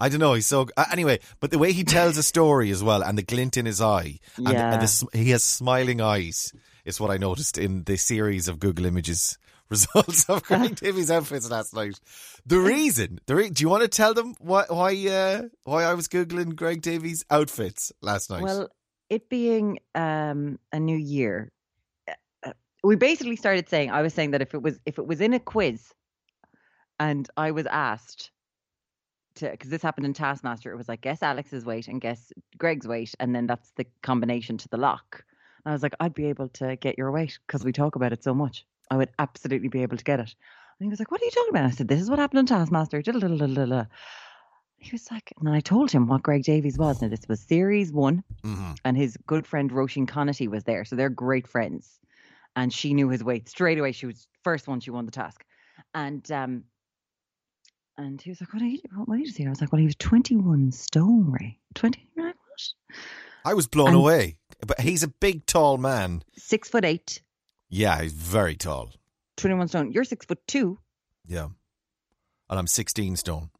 I 0.00 0.08
don't 0.08 0.20
know. 0.20 0.34
He's 0.34 0.46
so 0.46 0.66
uh, 0.76 0.84
anyway. 0.90 1.20
But 1.40 1.50
the 1.50 1.58
way 1.58 1.72
he 1.72 1.84
tells 1.84 2.18
a 2.18 2.22
story 2.34 2.70
as 2.70 2.82
well, 2.82 3.02
and 3.02 3.16
the 3.16 3.22
glint 3.22 3.56
in 3.56 3.64
his 3.66 3.80
eye, 3.80 4.18
and, 4.36 4.46
the, 4.46 4.56
and 4.56 4.82
the, 4.82 5.06
he 5.12 5.30
has 5.30 5.44
smiling 5.44 6.00
eyes, 6.00 6.52
is 6.84 7.00
what 7.00 7.10
I 7.10 7.16
noticed 7.16 7.58
in 7.58 7.84
the 7.84 7.96
series 7.96 8.48
of 8.48 8.58
Google 8.58 8.86
Images 8.86 9.38
results 9.74 10.28
of 10.28 10.42
Greg 10.44 10.76
Davies 10.76 11.10
outfits 11.10 11.50
last 11.50 11.74
night. 11.74 11.98
The 12.46 12.58
reason, 12.58 13.20
the 13.26 13.36
re- 13.36 13.50
do 13.50 13.62
you 13.62 13.68
want 13.68 13.82
to 13.82 13.88
tell 13.88 14.14
them 14.14 14.34
why 14.38 14.64
why 14.68 14.92
uh, 15.08 15.42
why 15.64 15.84
I 15.84 15.94
was 15.94 16.08
googling 16.08 16.54
Greg 16.54 16.82
Davies 16.82 17.24
outfits 17.30 17.92
last 18.00 18.30
night? 18.30 18.42
Well, 18.42 18.68
it 19.10 19.28
being 19.28 19.78
um, 19.94 20.58
a 20.72 20.80
new 20.80 20.96
year, 20.96 21.52
uh, 22.08 22.52
we 22.82 22.96
basically 22.96 23.36
started 23.36 23.68
saying. 23.68 23.90
I 23.90 24.02
was 24.02 24.14
saying 24.14 24.32
that 24.32 24.42
if 24.42 24.54
it 24.54 24.62
was 24.62 24.78
if 24.86 24.98
it 24.98 25.06
was 25.06 25.20
in 25.20 25.34
a 25.34 25.40
quiz, 25.40 25.92
and 26.98 27.28
I 27.36 27.50
was 27.50 27.66
asked 27.66 28.30
to 29.36 29.50
because 29.50 29.70
this 29.70 29.82
happened 29.82 30.06
in 30.06 30.14
Taskmaster, 30.14 30.72
it 30.72 30.76
was 30.76 30.88
like 30.88 31.00
guess 31.00 31.22
Alex's 31.22 31.64
weight 31.64 31.88
and 31.88 32.00
guess 32.00 32.32
Greg's 32.58 32.86
weight, 32.86 33.14
and 33.20 33.34
then 33.34 33.46
that's 33.46 33.70
the 33.76 33.86
combination 34.02 34.58
to 34.58 34.68
the 34.68 34.76
lock. 34.76 35.24
And 35.64 35.72
I 35.72 35.74
was 35.74 35.82
like, 35.82 35.94
I'd 36.00 36.14
be 36.14 36.26
able 36.26 36.48
to 36.60 36.76
get 36.76 36.98
your 36.98 37.10
weight 37.10 37.38
because 37.46 37.64
we 37.64 37.72
talk 37.72 37.96
about 37.96 38.12
it 38.12 38.22
so 38.22 38.34
much. 38.34 38.66
I 38.90 38.96
would 38.96 39.10
absolutely 39.18 39.68
be 39.68 39.82
able 39.82 39.96
to 39.96 40.04
get 40.04 40.20
it. 40.20 40.34
And 40.78 40.86
he 40.86 40.88
was 40.88 40.98
like, 40.98 41.10
What 41.10 41.20
are 41.22 41.24
you 41.24 41.30
talking 41.30 41.50
about? 41.50 41.64
I 41.64 41.70
said, 41.70 41.88
This 41.88 42.00
is 42.00 42.10
what 42.10 42.18
happened 42.18 42.40
in 42.40 42.46
Taskmaster. 42.46 43.02
He 44.78 44.90
was 44.92 45.10
like, 45.10 45.32
and 45.40 45.48
I 45.48 45.60
told 45.60 45.90
him 45.90 46.06
what 46.08 46.22
Greg 46.22 46.42
Davies 46.42 46.76
was. 46.76 47.00
Now, 47.00 47.08
this 47.08 47.26
was 47.28 47.40
series 47.40 47.90
one 47.92 48.22
hmm 48.42 48.72
and 48.84 48.96
his 48.96 49.16
good 49.26 49.46
friend 49.46 49.70
Roisin 49.70 50.06
Conaty 50.06 50.46
was 50.48 50.64
there. 50.64 50.84
So 50.84 50.94
they're 50.96 51.08
great 51.08 51.46
friends. 51.48 51.98
And 52.56 52.72
she 52.72 52.92
knew 52.92 53.08
his 53.08 53.24
weight 53.24 53.48
straight 53.48 53.78
away. 53.78 53.92
She 53.92 54.06
was 54.06 54.26
first 54.42 54.68
one, 54.68 54.80
she 54.80 54.90
won 54.90 55.06
the 55.06 55.10
task. 55.12 55.44
And 55.94 56.30
um 56.30 56.64
And 57.96 58.20
he 58.20 58.30
was 58.30 58.40
like, 58.40 58.52
"What 58.52 58.62
age? 58.62 58.80
What 58.94 59.08
weight 59.08 59.26
is 59.26 59.36
he?" 59.36 59.46
I 59.46 59.50
was 59.50 59.60
like, 59.60 59.72
"Well, 59.72 59.80
he 59.80 59.86
was 59.86 59.96
twenty-one 59.96 60.72
stone, 60.72 61.30
Ray. 61.30 61.58
Twenty? 61.74 62.08
You're 62.14 62.26
like, 62.26 62.36
what? 62.36 62.98
I 63.44 63.54
was 63.54 63.66
blown 63.68 63.88
And- 63.88 63.96
away. 63.96 64.36
But 64.66 64.80
he's 64.80 65.02
a 65.02 65.08
big, 65.08 65.46
tall 65.46 65.78
man. 65.78 66.22
Six 66.36 66.68
foot 66.68 66.84
eight, 66.84 67.20
Yeah, 67.74 68.00
he's 68.02 68.12
very 68.12 68.54
tall. 68.54 68.90
21 69.36 69.66
stone. 69.66 69.90
You're 69.90 70.04
six 70.04 70.24
foot 70.26 70.38
two, 70.46 70.78
Yeah. 71.26 71.48
And 72.48 72.58
I'm 72.58 72.68
16 72.68 73.16
stone. 73.16 73.50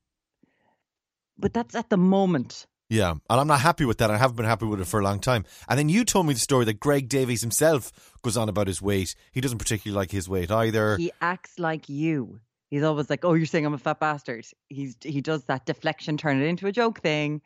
but 1.36 1.52
that's 1.52 1.74
at 1.74 1.90
the 1.90 1.96
moment. 1.96 2.66
Yeah, 2.88 3.10
and 3.10 3.20
I'm 3.28 3.48
not 3.48 3.60
happy 3.60 3.84
with 3.84 3.98
that. 3.98 4.10
I 4.12 4.16
haven't 4.18 4.36
been 4.36 4.46
happy 4.46 4.66
with 4.66 4.80
it 4.80 4.84
for 4.86 5.00
a 5.00 5.02
long 5.02 5.18
time. 5.18 5.44
And 5.68 5.76
then 5.76 5.88
you 5.88 6.04
told 6.04 6.26
me 6.26 6.34
the 6.34 6.38
story 6.38 6.64
that 6.66 6.78
Greg 6.78 7.08
Davies 7.08 7.40
himself 7.40 7.90
goes 8.22 8.36
on 8.36 8.48
about 8.48 8.68
his 8.68 8.80
weight. 8.80 9.16
He 9.32 9.40
doesn't 9.40 9.58
particularly 9.58 9.96
like 9.98 10.12
his 10.12 10.28
weight 10.28 10.50
either. 10.52 10.96
He 10.96 11.10
acts 11.20 11.58
like 11.58 11.88
you. 11.88 12.38
He's 12.70 12.84
always 12.84 13.10
like, 13.10 13.24
"Oh, 13.24 13.34
you're 13.34 13.46
saying 13.46 13.66
I'm 13.66 13.74
a 13.74 13.78
fat 13.78 13.98
bastard." 13.98 14.46
He's 14.68 14.96
he 15.02 15.20
does 15.22 15.44
that 15.44 15.66
deflection, 15.66 16.16
turn 16.16 16.40
it 16.40 16.46
into 16.46 16.68
a 16.68 16.72
joke 16.72 17.00
thing, 17.00 17.40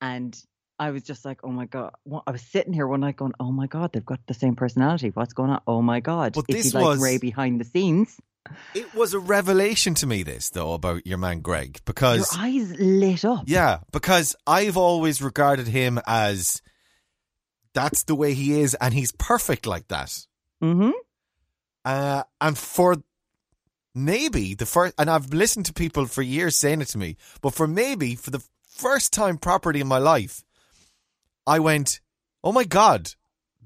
and 0.00 0.40
I 0.78 0.90
was 0.90 1.02
just 1.04 1.24
like, 1.24 1.40
"Oh 1.44 1.50
my 1.50 1.66
god!" 1.66 1.92
What- 2.04 2.24
I 2.26 2.32
was 2.32 2.42
sitting 2.42 2.72
here 2.72 2.86
one 2.86 3.00
night 3.00 3.16
going, 3.16 3.32
"Oh 3.38 3.52
my 3.52 3.66
god, 3.66 3.92
they've 3.92 4.04
got 4.04 4.20
the 4.26 4.34
same 4.34 4.56
personality. 4.56 5.10
What's 5.10 5.32
going 5.32 5.50
on? 5.50 5.60
Oh 5.66 5.82
my 5.82 6.00
god!" 6.00 6.32
But 6.34 6.46
if 6.48 6.56
this 6.56 6.72
you 6.74 6.80
like 6.80 6.84
was- 6.88 7.00
Ray 7.00 7.18
behind 7.18 7.60
the 7.60 7.64
scenes, 7.64 8.16
It 8.74 8.92
was 8.94 9.14
a 9.14 9.18
revelation 9.18 9.94
to 9.94 10.06
me, 10.06 10.22
this 10.22 10.50
though, 10.50 10.74
about 10.74 11.06
your 11.06 11.16
man 11.18 11.40
Greg, 11.40 11.76
your 11.76 11.82
because 11.86 12.36
eyes 12.36 12.74
lit 12.78 13.24
up. 13.24 13.44
yeah, 13.46 13.78
because 13.92 14.36
I've 14.46 14.76
always 14.76 15.22
regarded 15.22 15.66
him 15.68 15.98
as 16.06 16.60
that's 17.72 18.04
the 18.04 18.14
way 18.14 18.34
he 18.34 18.60
is, 18.60 18.74
and 18.74 18.92
he's 18.94 19.12
perfect 19.12 19.66
like 19.66 19.88
that. 19.88 20.26
Mm-hmm. 20.62 20.90
Uh, 21.84 22.22
and 22.40 22.56
for 22.58 22.96
maybe 23.94 24.54
the 24.54 24.66
first, 24.66 24.94
and 24.98 25.08
I've 25.08 25.32
listened 25.32 25.66
to 25.66 25.72
people 25.72 26.06
for 26.06 26.22
years 26.22 26.56
saying 26.58 26.80
it 26.82 26.88
to 26.88 26.98
me, 26.98 27.16
but 27.40 27.54
for 27.54 27.66
maybe 27.66 28.14
for 28.14 28.30
the 28.30 28.42
first 28.68 29.12
time 29.12 29.38
properly 29.38 29.80
in 29.80 29.86
my 29.86 29.98
life, 29.98 30.42
I 31.46 31.58
went, 31.58 32.00
"Oh 32.42 32.52
my 32.52 32.64
god, 32.64 33.12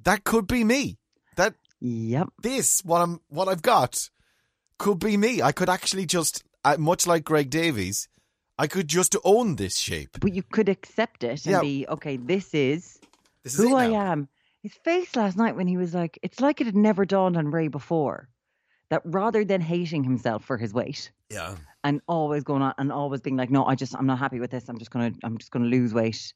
that 0.05 0.25
could 0.25 0.47
be 0.47 0.65
me. 0.65 0.99
That 1.37 1.55
Yep. 1.81 2.29
this 2.43 2.81
what 2.85 3.01
I'm 3.01 3.21
what 3.29 3.49
I've 3.49 3.63
got 3.63 4.11
could 4.79 4.99
be 4.99 5.17
me. 5.17 5.43
I 5.43 5.53
could 5.53 5.69
actually 5.69 6.07
just, 6.07 6.45
uh, 6.65 6.77
much 6.79 7.07
like 7.07 7.25
Greg 7.25 7.51
Davies, 7.51 8.09
I 8.59 8.67
could 8.69 8.89
just 8.89 9.17
own 9.25 9.57
this 9.57 9.77
shape. 9.77 10.19
But 10.21 10.35
you 10.35 10.43
could 10.43 10.69
accept 10.69 11.25
it 11.25 11.45
and 11.47 11.53
Yeah. 11.55 11.61
be 11.61 11.87
okay. 11.89 12.17
This 12.17 12.55
is 12.55 12.99
This 13.45 13.55
is 13.55 13.61
who 13.61 13.77
I 13.77 13.87
am. 13.87 14.29
His 14.63 14.75
face 14.85 15.15
last 15.15 15.37
night 15.37 15.55
when 15.57 15.69
he 15.69 15.77
was 15.77 15.95
like, 15.95 16.19
it's 16.23 16.41
like 16.41 16.61
it 16.61 16.67
had 16.67 16.77
never 16.77 17.05
dawned 17.05 17.37
on 17.37 17.51
Ray 17.51 17.69
before 17.69 18.29
that 18.91 19.03
rather 19.05 19.45
than 19.45 19.61
hating 19.61 20.03
himself 20.03 20.45
for 20.45 20.57
his 20.57 20.73
weight 20.75 21.13
Yeah, 21.31 21.57
and 21.85 22.01
always 22.09 22.43
going 22.43 22.63
on 22.63 22.75
and 22.79 22.91
always 22.91 23.21
being 23.21 23.37
like, 23.37 23.51
no, 23.51 23.65
I 23.65 23.75
just, 23.77 23.95
I'm 23.95 24.07
not 24.07 24.19
happy 24.19 24.41
with 24.41 24.51
this. 24.51 24.69
I'm 24.69 24.79
just 24.79 24.91
gonna, 24.91 25.13
I'm 25.23 25.39
just 25.39 25.53
gonna 25.53 25.67
lose 25.67 25.95
weight. 25.95 26.35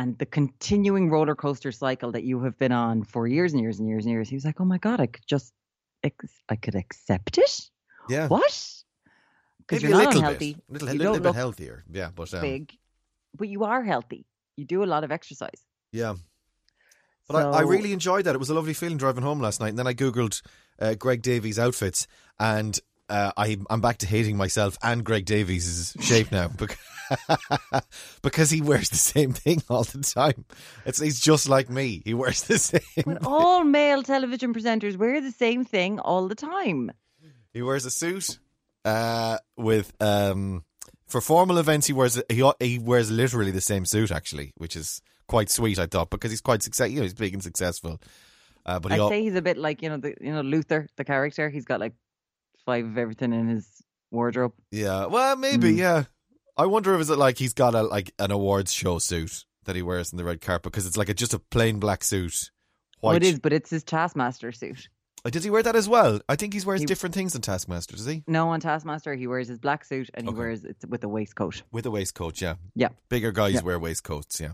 And 0.00 0.16
the 0.16 0.24
continuing 0.24 1.10
roller 1.10 1.34
coaster 1.34 1.70
cycle 1.70 2.10
that 2.12 2.24
you 2.24 2.40
have 2.44 2.58
been 2.58 2.72
on 2.72 3.04
for 3.04 3.26
years 3.26 3.52
and 3.52 3.60
years 3.60 3.78
and 3.80 3.86
years 3.86 4.06
and 4.06 4.12
years. 4.12 4.30
He 4.30 4.34
was 4.34 4.46
like, 4.46 4.58
oh 4.58 4.64
my 4.64 4.78
god, 4.78 4.98
I 4.98 5.06
could 5.06 5.26
just, 5.26 5.52
ex- 6.02 6.42
I 6.48 6.56
could 6.56 6.74
accept 6.74 7.36
it. 7.36 7.70
yeah. 8.08 8.26
What? 8.26 8.82
Because 9.58 9.82
you're 9.82 9.92
a 9.92 9.94
not 9.94 10.06
little 10.06 10.20
unhealthy. 10.20 10.54
bit, 10.54 10.62
little, 10.72 10.92
you 10.94 10.98
little 10.98 11.20
bit 11.20 11.34
healthier. 11.34 11.84
Yeah, 11.92 12.08
but 12.14 12.32
um, 12.32 12.40
big, 12.40 12.72
but 13.36 13.48
you 13.48 13.64
are 13.64 13.82
healthy. 13.84 14.24
You 14.56 14.64
do 14.64 14.82
a 14.82 14.88
lot 14.94 15.04
of 15.04 15.12
exercise. 15.12 15.60
yeah. 15.92 16.14
But 17.28 17.44
I, 17.44 17.58
I 17.58 17.60
really 17.60 17.92
enjoyed 17.92 18.24
that. 18.24 18.34
It 18.34 18.38
was 18.38 18.50
a 18.50 18.54
lovely 18.54 18.74
feeling 18.74 18.96
driving 18.96 19.22
home 19.22 19.38
last 19.40 19.60
night. 19.60 19.68
And 19.68 19.78
then 19.78 19.86
I 19.86 19.94
googled 19.94 20.42
uh, 20.80 20.94
Greg 20.94 21.20
Davies 21.22 21.58
outfits, 21.58 22.08
and 22.40 22.80
uh, 23.10 23.32
I, 23.36 23.58
I'm 23.68 23.80
back 23.80 23.98
to 23.98 24.06
hating 24.06 24.36
myself 24.36 24.78
and 24.82 25.04
Greg 25.04 25.24
Davies' 25.24 25.96
shape 26.00 26.30
now 26.30 26.48
because, 26.56 26.76
because 28.22 28.50
he 28.50 28.62
wears 28.62 28.88
the 28.88 28.96
same 28.96 29.32
thing 29.32 29.62
all 29.68 29.82
the 29.84 30.00
time. 30.02 30.44
It's 30.86 31.00
he's 31.00 31.20
just 31.20 31.48
like 31.48 31.68
me. 31.68 32.02
He 32.04 32.14
wears 32.14 32.42
the 32.44 32.58
same. 32.70 33.04
But 33.04 33.26
all 33.26 33.64
male 33.64 34.02
television 34.02 34.54
presenters 34.54 34.96
wear 34.96 35.20
the 35.20 35.32
same 35.32 35.64
thing 35.64 35.98
all 35.98 36.28
the 36.28 36.34
time. 36.36 36.92
He 37.52 37.62
wears 37.62 37.84
a 37.84 37.90
suit 37.90 38.38
uh, 38.84 39.38
with 39.56 39.92
um, 40.00 40.64
for 41.08 41.20
formal 41.20 41.58
events. 41.58 41.88
He 41.88 41.92
wears 41.92 42.22
he 42.28 42.48
he 42.60 42.78
wears 42.78 43.10
literally 43.10 43.50
the 43.50 43.60
same 43.60 43.84
suit 43.84 44.12
actually, 44.12 44.52
which 44.56 44.76
is 44.76 45.02
quite 45.26 45.50
sweet. 45.50 45.78
I 45.78 45.86
thought 45.86 46.10
because 46.10 46.30
he's 46.30 46.40
quite 46.40 46.62
success. 46.62 46.90
You 46.90 46.96
know, 46.98 47.02
he's 47.02 47.14
big 47.14 47.34
and 47.34 47.42
successful. 47.42 48.00
Uh, 48.64 48.78
but 48.78 48.92
I'd 48.92 49.00
al- 49.00 49.08
say 49.08 49.22
he's 49.22 49.34
a 49.34 49.42
bit 49.42 49.56
like 49.56 49.82
you 49.82 49.88
know 49.88 49.96
the 49.96 50.14
you 50.20 50.32
know 50.32 50.42
Luther, 50.42 50.86
the 50.96 51.04
character. 51.04 51.50
He's 51.50 51.64
got 51.64 51.80
like 51.80 51.94
five 52.70 52.84
of 52.86 52.96
everything 52.98 53.32
in 53.32 53.48
his 53.48 53.66
wardrobe. 54.10 54.52
Yeah, 54.70 55.06
well, 55.06 55.36
maybe. 55.36 55.72
Mm. 55.72 55.76
Yeah, 55.78 56.04
I 56.56 56.66
wonder 56.66 56.94
if 56.94 57.00
it's 57.00 57.10
like 57.10 57.38
he's 57.38 57.54
got 57.54 57.74
a 57.74 57.82
like 57.82 58.12
an 58.18 58.30
awards 58.30 58.72
show 58.72 58.98
suit 58.98 59.44
that 59.64 59.76
he 59.76 59.82
wears 59.82 60.12
in 60.12 60.18
the 60.18 60.24
red 60.24 60.40
carpet 60.40 60.72
because 60.72 60.86
it's 60.86 60.96
like 60.96 61.08
a, 61.08 61.14
just 61.14 61.34
a 61.34 61.38
plain 61.38 61.78
black 61.80 62.04
suit. 62.04 62.50
Oh, 63.02 63.08
White. 63.08 63.22
it 63.22 63.26
is, 63.26 63.38
but 63.38 63.52
it's 63.52 63.70
his 63.70 63.82
Taskmaster 63.82 64.52
suit. 64.52 64.88
Does 65.24 65.44
he 65.44 65.50
wear 65.50 65.62
that 65.62 65.76
as 65.76 65.86
well? 65.88 66.20
I 66.30 66.36
think 66.36 66.54
he 66.54 66.60
wears 66.64 66.80
He- 66.80 66.86
different 66.86 67.14
things 67.14 67.34
than 67.34 67.42
Taskmaster. 67.42 67.94
Does 67.96 68.06
he? 68.06 68.22
No, 68.26 68.48
on 68.50 68.60
Taskmaster 68.60 69.14
he 69.14 69.26
wears 69.26 69.48
his 69.48 69.58
black 69.58 69.84
suit 69.84 70.08
and 70.14 70.24
he 70.26 70.30
Okay. 70.30 70.38
wears 70.38 70.64
it 70.64 70.76
with 70.88 71.04
a 71.04 71.08
waistcoat. 71.08 71.62
With 71.72 71.84
a 71.86 71.90
waistcoat, 71.90 72.40
yeah. 72.40 72.54
Yeah. 72.74 72.88
Bigger 73.10 73.30
guys 73.32 73.54
Yeah. 73.54 73.60
wear 73.62 73.78
waistcoats, 73.78 74.40
yeah. 74.40 74.52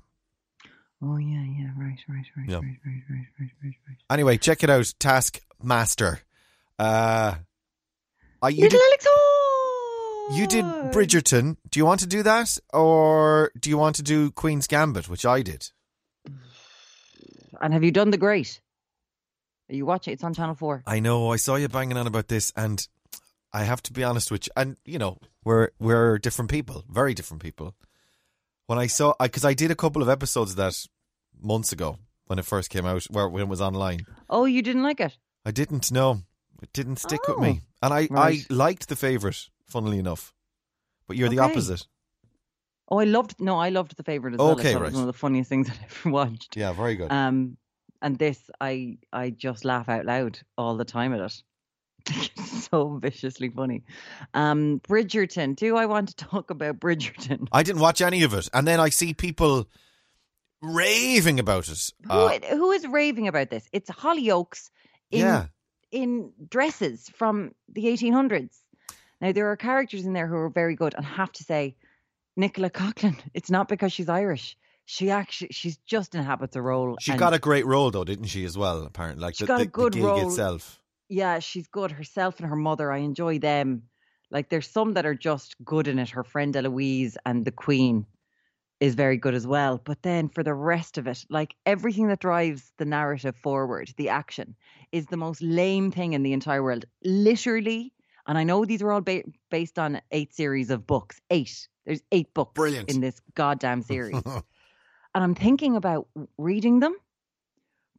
Oh 1.02 1.18
yeah, 1.18 1.44
yeah, 1.58 1.70
right, 1.78 1.98
right, 2.08 2.24
right, 2.36 2.48
Yeah. 2.48 2.56
right, 2.56 2.64
right, 2.84 3.02
right, 3.10 3.26
right, 3.38 3.50
right, 3.62 3.74
right. 3.88 3.96
Anyway, 4.10 4.38
check 4.38 4.64
it 4.64 4.70
out, 4.70 4.92
Taskmaster. 4.98 6.20
Uh, 6.78 7.34
I, 8.46 8.50
you 8.50 8.62
Little 8.62 8.78
did 8.78 8.86
Alex 8.86 9.06
you 10.38 10.46
did 10.46 10.64
Bridgerton. 10.64 11.56
Do 11.68 11.80
you 11.80 11.84
want 11.84 12.00
to 12.00 12.06
do 12.06 12.22
that, 12.22 12.58
or 12.72 13.50
do 13.58 13.70
you 13.70 13.76
want 13.76 13.96
to 13.96 14.04
do 14.04 14.30
Queen's 14.30 14.68
Gambit, 14.68 15.08
which 15.08 15.26
I 15.26 15.42
did? 15.42 15.70
And 17.58 17.72
have 17.72 17.82
you 17.82 17.90
done 17.90 18.10
the 18.10 18.18
Great? 18.18 18.60
Are 19.70 19.74
you 19.74 19.86
watching? 19.86 20.12
It's 20.12 20.22
on 20.22 20.34
Channel 20.34 20.54
Four. 20.54 20.82
I 20.86 21.00
know. 21.00 21.32
I 21.32 21.36
saw 21.36 21.54
you 21.54 21.68
banging 21.68 21.96
on 21.96 22.06
about 22.06 22.28
this, 22.28 22.52
and 22.54 22.86
I 23.50 23.64
have 23.64 23.82
to 23.84 23.94
be 23.94 24.04
honest 24.04 24.30
with 24.30 24.46
you. 24.46 24.52
And 24.56 24.76
you 24.84 24.98
know, 24.98 25.16
we're 25.42 25.70
we're 25.78 26.18
different 26.18 26.50
people, 26.50 26.84
very 26.86 27.14
different 27.14 27.42
people. 27.42 27.74
When 28.66 28.78
I 28.78 28.88
saw, 28.88 29.14
because 29.18 29.46
I, 29.46 29.54
did 29.54 29.70
a 29.70 29.74
couple 29.74 30.02
of 30.02 30.10
episodes 30.10 30.50
of 30.50 30.56
that 30.58 30.74
months 31.40 31.72
ago 31.72 31.98
when 32.26 32.38
it 32.38 32.44
first 32.44 32.68
came 32.68 32.84
out, 32.84 33.04
where 33.04 33.26
when 33.26 33.44
it 33.44 33.48
was 33.48 33.62
online. 33.62 34.04
Oh, 34.28 34.44
you 34.44 34.60
didn't 34.60 34.82
like 34.82 35.00
it? 35.00 35.16
I 35.46 35.50
didn't 35.50 35.90
know. 35.90 36.24
It 36.66 36.72
didn't 36.72 36.96
stick 36.96 37.20
with 37.28 37.36
Oh, 37.38 37.40
me, 37.40 37.60
and 37.80 37.94
I 37.94 38.08
right. 38.10 38.44
I 38.50 38.52
liked 38.52 38.88
the 38.88 38.96
favorite. 38.96 39.48
Funnily 39.68 40.00
enough, 40.00 40.34
but 41.06 41.16
you're 41.16 41.28
the 41.28 41.38
opposite. 41.38 41.86
Oh, 42.88 42.98
I 42.98 43.04
loved. 43.04 43.40
No, 43.40 43.56
I 43.56 43.68
loved 43.68 43.96
the 43.96 44.02
favorite 44.02 44.34
as 44.34 44.38
well. 44.38 44.48
I 44.48 44.52
Okay, 44.52 44.72
it 44.72 44.74
right. 44.74 44.82
was 44.86 44.94
one 44.94 45.02
of 45.02 45.06
the 45.06 45.12
funniest 45.12 45.48
things 45.48 45.70
I've 45.70 45.78
ever 45.84 46.10
watched. 46.10 46.56
Yeah, 46.56 46.72
very 46.72 46.96
good. 46.96 47.12
Um, 47.12 47.56
and 48.02 48.18
this, 48.18 48.50
I 48.60 48.98
I 49.12 49.30
just 49.30 49.64
laugh 49.64 49.88
out 49.88 50.06
loud 50.06 50.40
all 50.58 50.76
the 50.76 50.84
time 50.84 51.14
at 51.14 51.20
it. 51.20 51.42
So 52.72 52.96
viciously 53.00 53.48
funny. 53.48 53.84
Um, 54.34 54.80
Bridgerton. 54.80 55.54
Do 55.54 55.76
I 55.76 55.86
want 55.86 56.08
to 56.08 56.16
talk 56.30 56.50
about 56.50 56.80
Bridgerton? 56.80 57.46
I 57.52 57.62
didn't 57.62 57.80
watch 57.80 58.00
any 58.00 58.24
of 58.24 58.34
it, 58.34 58.48
and 58.52 58.66
then 58.66 58.80
I 58.80 58.88
see 58.88 59.14
people 59.14 59.68
raving 60.62 61.38
about 61.38 61.68
it. 61.68 61.92
Who, 62.04 62.10
Uh, 62.12 62.38
who 62.50 62.72
is 62.72 62.86
raving 62.88 63.28
about 63.28 63.50
this? 63.50 63.68
It's 63.72 63.88
Hollyoaks 63.90 64.70
in 65.12 65.20
yeah, 65.20 65.46
in 65.92 66.32
dresses 66.50 67.08
from 67.14 67.52
the 67.68 67.84
1800s. 67.86 68.56
Now 69.20 69.32
there 69.32 69.50
are 69.50 69.56
characters 69.56 70.04
in 70.04 70.12
there 70.12 70.26
who 70.26 70.36
are 70.36 70.50
very 70.50 70.74
good, 70.76 70.94
and 70.96 71.04
I 71.06 71.08
have 71.08 71.32
to 71.32 71.44
say, 71.44 71.76
Nicola 72.36 72.68
Coughlan. 72.70 73.16
It's 73.34 73.50
not 73.50 73.68
because 73.68 73.92
she's 73.92 74.08
Irish. 74.08 74.56
She 74.84 75.10
actually, 75.10 75.48
she's 75.52 75.78
just 75.78 76.14
inhabits 76.14 76.54
a 76.54 76.62
role. 76.62 76.96
she 77.00 77.14
got 77.14 77.32
a 77.34 77.38
great 77.38 77.66
role 77.66 77.90
though, 77.90 78.04
didn't 78.04 78.26
she? 78.26 78.44
As 78.44 78.56
well, 78.58 78.84
apparently, 78.84 79.22
like 79.22 79.34
She 79.36 79.44
the, 79.44 79.48
got 79.48 79.54
a 79.56 79.58
the- 79.60 79.64
the 79.64 79.70
good 79.70 79.92
gig 79.94 80.02
role. 80.04 80.28
itself. 80.28 80.80
yeah, 81.08 81.38
she's 81.40 81.66
good. 81.66 81.90
Herself 81.92 82.38
and 82.40 82.48
her 82.48 82.56
mother, 82.56 82.92
I 82.92 82.98
enjoy 82.98 83.38
them. 83.38 83.84
Like 84.30 84.48
there's 84.48 84.68
some 84.68 84.94
that 84.94 85.06
are 85.06 85.14
just 85.14 85.56
good 85.64 85.88
in 85.88 85.98
it. 85.98 86.10
Her 86.10 86.24
friend 86.24 86.54
Eloise 86.54 87.16
and 87.24 87.44
the 87.44 87.52
Queen 87.52 88.06
is 88.80 88.94
very 88.94 89.16
good 89.16 89.34
as 89.34 89.46
well. 89.46 89.80
But 89.82 90.02
then 90.02 90.28
for 90.28 90.42
the 90.42 90.54
rest 90.54 90.98
of 90.98 91.06
it, 91.06 91.24
like 91.30 91.54
everything 91.64 92.08
that 92.08 92.20
drives 92.20 92.72
the 92.78 92.84
narrative 92.84 93.36
forward, 93.36 93.92
the 93.96 94.08
action 94.08 94.54
is 94.92 95.06
the 95.06 95.16
most 95.16 95.42
lame 95.42 95.90
thing 95.90 96.12
in 96.12 96.22
the 96.22 96.32
entire 96.32 96.62
world. 96.62 96.84
Literally, 97.04 97.92
and 98.26 98.36
I 98.36 98.44
know 98.44 98.64
these 98.64 98.82
are 98.82 98.92
all 98.92 99.00
ba- 99.00 99.24
based 99.50 99.78
on 99.78 100.00
eight 100.10 100.34
series 100.34 100.70
of 100.70 100.86
books. 100.86 101.20
Eight. 101.30 101.68
There's 101.84 102.02
eight 102.12 102.34
books 102.34 102.54
Brilliant. 102.54 102.90
in 102.90 103.00
this 103.00 103.20
goddamn 103.34 103.82
series. 103.82 104.20
and 104.26 104.44
I'm 105.14 105.34
thinking 105.34 105.76
about 105.76 106.08
reading 106.36 106.80
them 106.80 106.96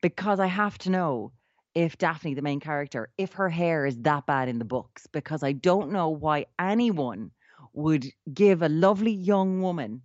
because 0.02 0.40
I 0.40 0.48
have 0.48 0.78
to 0.80 0.90
know 0.92 1.32
if 1.74 1.98
Daphne, 1.98 2.34
the 2.34 2.42
main 2.42 2.60
character, 2.60 3.10
if 3.18 3.34
her 3.34 3.50
hair 3.50 3.86
is 3.86 3.98
that 4.00 4.26
bad 4.26 4.50
in 4.50 4.60
the 4.60 4.66
books, 4.66 5.08
because 5.08 5.44
I 5.44 5.54
don't 5.54 5.92
know 5.92 6.10
why 6.10 6.46
anyone 6.60 7.32
would 7.74 8.08
give 8.34 8.62
a 8.62 8.70
lovely 8.70 9.12
young 9.12 9.62
woman 9.62 10.02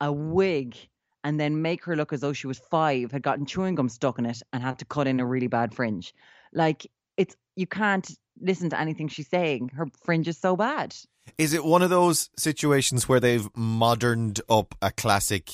a 0.00 0.12
wig 0.12 0.76
and 1.22 1.38
then 1.38 1.60
make 1.62 1.84
her 1.84 1.96
look 1.96 2.12
as 2.12 2.20
though 2.20 2.32
she 2.32 2.46
was 2.46 2.58
five, 2.70 3.12
had 3.12 3.22
gotten 3.22 3.44
chewing 3.44 3.74
gum 3.74 3.88
stuck 3.88 4.18
in 4.18 4.24
it, 4.26 4.42
and 4.52 4.62
had 4.62 4.78
to 4.78 4.84
cut 4.86 5.06
in 5.06 5.20
a 5.20 5.26
really 5.26 5.48
bad 5.48 5.74
fringe. 5.74 6.14
Like 6.52 6.86
it's 7.16 7.36
you 7.56 7.66
can't 7.66 8.10
listen 8.40 8.70
to 8.70 8.80
anything 8.80 9.08
she's 9.08 9.28
saying. 9.28 9.70
Her 9.74 9.86
fringe 10.02 10.26
is 10.28 10.38
so 10.38 10.56
bad. 10.56 10.94
Is 11.36 11.52
it 11.52 11.64
one 11.64 11.82
of 11.82 11.90
those 11.90 12.30
situations 12.38 13.08
where 13.08 13.20
they've 13.20 13.46
moderned 13.54 14.40
up 14.48 14.74
a 14.80 14.90
classic 14.90 15.50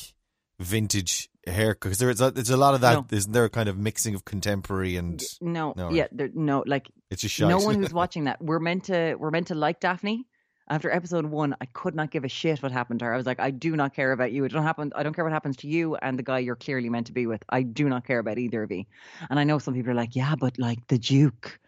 vintage 0.61 1.29
haircut? 1.47 1.81
Because 1.81 1.99
there's 1.99 2.21
a, 2.21 2.31
there's 2.31 2.50
a 2.50 2.57
lot 2.57 2.75
of 2.75 2.81
that, 2.83 2.95
No. 2.95 3.07
isn't 3.17 3.33
there? 3.33 3.45
A 3.45 3.50
kind 3.50 3.69
of 3.69 3.76
mixing 3.76 4.15
of 4.15 4.25
contemporary 4.25 4.97
and 4.97 5.23
No, 5.41 5.75
No, 5.76 5.91
yeah, 5.91 6.07
there, 6.12 6.31
no, 6.35 6.62
like 6.67 6.88
it's 7.11 7.23
just 7.23 7.35
shite. 7.35 7.49
no 7.49 7.59
one 7.59 7.76
who's 7.76 7.93
watching 8.03 8.25
that. 8.25 8.41
We're 8.43 8.59
meant 8.61 8.85
to 8.85 9.17
we're 9.17 9.31
meant 9.31 9.49
to 9.49 9.55
like 9.55 9.81
Daphne. 9.81 10.26
After 10.68 10.90
episode 10.90 11.26
one, 11.26 11.54
I 11.61 11.66
could 11.66 11.94
not 11.94 12.11
give 12.11 12.25
a 12.25 12.28
shit 12.28 12.61
what 12.62 12.73
happened 12.73 12.99
to 13.00 13.04
her. 13.06 13.14
I 13.14 13.16
was 13.16 13.26
like, 13.26 13.38
I 13.38 13.50
do 13.52 13.76
not 13.76 13.94
care 13.94 14.11
about 14.11 14.32
you. 14.32 14.44
It 14.44 14.49
don't 14.52 14.64
happen. 14.64 14.92
I 14.96 15.02
don't 15.04 15.12
care 15.14 15.25
what 15.25 15.32
happens 15.32 15.56
to 15.58 15.68
you 15.68 15.94
and 15.96 16.18
the 16.18 16.25
guy 16.25 16.40
you're 16.40 16.56
clearly 16.56 16.88
meant 16.88 17.06
to 17.06 17.12
be 17.12 17.26
with. 17.28 17.42
I 17.49 17.62
do 17.62 17.88
not 17.88 18.04
care 18.04 18.18
about 18.18 18.38
either 18.38 18.64
of 18.64 18.73
you. 18.73 18.85
And 19.30 19.38
I 19.38 19.44
know 19.44 19.58
some 19.58 19.75
people 19.75 19.92
are 19.92 19.94
like, 19.94 20.16
yeah, 20.16 20.35
but 20.35 20.58
like 20.58 20.85
the 20.88 20.99
Duke, 20.99 21.61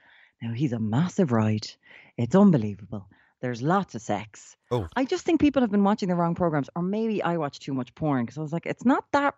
now 0.42 0.52
he's 0.52 0.72
a 0.72 0.80
massive 0.80 1.30
ride. 1.30 1.68
It's 2.16 2.34
unbelievable. 2.34 3.08
There's 3.40 3.62
lots 3.62 3.94
of 3.94 4.02
sex. 4.02 4.56
Oh. 4.72 4.88
I 4.96 5.04
just 5.04 5.24
think 5.24 5.40
people 5.40 5.62
have 5.62 5.70
been 5.70 5.84
watching 5.84 6.08
the 6.08 6.16
wrong 6.16 6.34
programs, 6.34 6.68
or 6.74 6.82
maybe 6.82 7.22
I 7.22 7.36
watch 7.36 7.60
too 7.60 7.72
much 7.74 7.94
porn 7.94 8.24
because 8.24 8.36
I 8.36 8.40
was 8.40 8.52
like, 8.52 8.66
it's 8.66 8.84
not 8.84 9.04
that. 9.12 9.34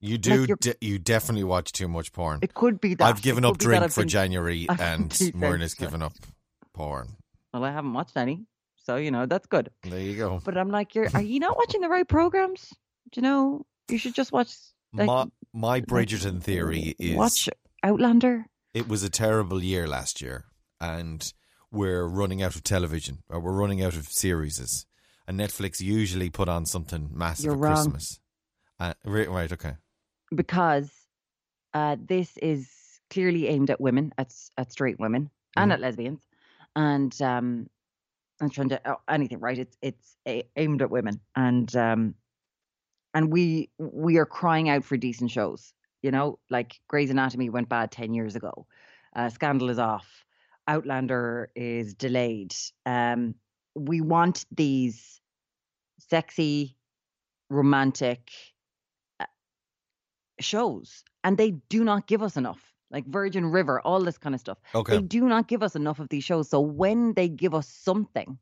you 0.00 0.18
do. 0.18 0.44
you're- 0.44 0.56
de- 0.60 0.74
you 0.80 0.98
definitely 0.98 1.44
watch 1.44 1.70
too 1.70 1.86
much 1.86 2.12
porn. 2.12 2.40
It 2.42 2.54
could 2.54 2.80
be 2.80 2.94
that. 2.94 3.04
I've 3.06 3.22
given 3.22 3.44
up 3.44 3.52
could 3.52 3.58
be 3.60 3.66
that 3.66 3.78
drink 3.78 3.92
for 3.92 4.00
been- 4.00 4.08
January, 4.08 4.66
and 4.80 5.08
Muireann's 5.36 5.74
sensitive. 5.74 5.78
given 5.78 6.02
up 6.02 6.14
porn. 6.74 7.14
Well, 7.52 7.62
I 7.64 7.70
haven't 7.70 7.92
watched 7.92 8.16
any, 8.16 8.44
so 8.84 8.96
you 8.96 9.10
know 9.10 9.26
that's 9.26 9.46
good. 9.46 9.70
There 9.82 9.98
you 10.00 10.16
go. 10.16 10.40
But 10.44 10.56
I'm 10.56 10.70
like, 10.70 10.94
you're 10.94 11.08
are 11.14 11.22
you 11.22 11.40
not 11.40 11.56
watching 11.60 11.80
the 11.80 11.88
right 11.88 12.06
programs? 12.08 12.68
Do 13.12 13.20
you 13.20 13.22
know 13.22 13.66
you 13.88 13.98
should 13.98 14.14
just 14.14 14.32
watch 14.32 14.54
like, 14.92 15.06
my 15.06 15.26
my 15.52 15.80
Bridgerton 15.80 16.42
theory 16.42 16.94
is 16.98 17.16
watch 17.16 17.48
Outlander. 17.82 18.46
it 18.72 18.88
was 18.88 19.02
a 19.02 19.10
terrible 19.10 19.62
year 19.62 19.86
last 19.86 20.20
year, 20.22 20.44
and 20.80 21.32
we're 21.70 22.06
running 22.06 22.42
out 22.42 22.54
of 22.56 22.62
television, 22.62 23.18
or 23.28 23.40
we're 23.40 23.52
running 23.52 23.82
out 23.82 23.94
of 23.96 24.08
series. 24.08 24.86
And 25.26 25.38
Netflix 25.40 25.80
usually 25.80 26.28
put 26.30 26.48
on 26.48 26.66
something 26.66 27.08
massive 27.12 27.46
You're 27.46 27.54
at 27.54 27.60
wrong. 27.60 27.74
Christmas. 27.76 28.20
Uh, 28.78 28.92
right, 29.04 29.28
right, 29.30 29.52
okay. 29.52 29.74
because 30.34 30.90
uh, 31.72 31.96
this 31.98 32.36
is 32.38 32.68
clearly 33.10 33.48
aimed 33.48 33.70
at 33.70 33.80
women, 33.80 34.12
at 34.18 34.32
at 34.58 34.72
straight 34.72 34.98
women, 34.98 35.30
and 35.56 35.70
Mhm. 35.70 35.74
at 35.74 35.80
lesbians, 35.80 36.20
and 36.76 37.20
um, 37.22 37.68
and 38.40 38.52
trying 38.52 38.68
to 38.70 38.80
oh, 38.84 38.96
anything 39.08 39.40
right. 39.40 39.58
It's 39.58 39.76
it's 39.82 40.16
aimed 40.56 40.82
at 40.82 40.90
women, 40.90 41.20
and 41.36 41.74
um, 41.76 42.14
and 43.14 43.32
we 43.32 43.70
we 43.78 44.18
are 44.18 44.26
crying 44.26 44.68
out 44.68 44.84
for 44.84 44.96
decent 44.96 45.30
shows. 45.30 45.72
You 46.02 46.10
know, 46.10 46.38
like 46.50 46.80
Grey's 46.88 47.10
Anatomy 47.10 47.50
went 47.50 47.68
bad 47.68 47.90
ten 47.90 48.14
years 48.14 48.36
ago. 48.36 48.66
Uh, 49.14 49.28
Scandal 49.30 49.70
is 49.70 49.78
off. 49.78 50.24
Outlander 50.66 51.50
is 51.54 51.94
delayed. 51.94 52.54
Um, 52.86 53.34
we 53.74 54.00
want 54.00 54.44
these 54.50 55.20
sexy, 55.98 56.76
romantic 57.50 58.30
uh, 59.20 59.26
shows, 60.40 61.04
and 61.22 61.36
they 61.36 61.52
do 61.68 61.84
not 61.84 62.06
give 62.06 62.22
us 62.22 62.36
enough. 62.36 62.73
Like 62.94 63.06
Virgin 63.06 63.46
River, 63.46 63.80
all 63.80 64.00
this 64.00 64.16
kind 64.16 64.34
of 64.34 64.40
stuff. 64.40 64.58
Okay. 64.74 64.96
They 64.96 65.02
do 65.02 65.28
not 65.28 65.48
give 65.48 65.62
us 65.62 65.74
enough 65.74 65.98
of 65.98 66.08
these 66.08 66.24
shows. 66.24 66.48
So 66.48 66.60
when 66.60 67.12
they 67.14 67.28
give 67.28 67.52
us 67.52 67.68
something, 67.68 68.38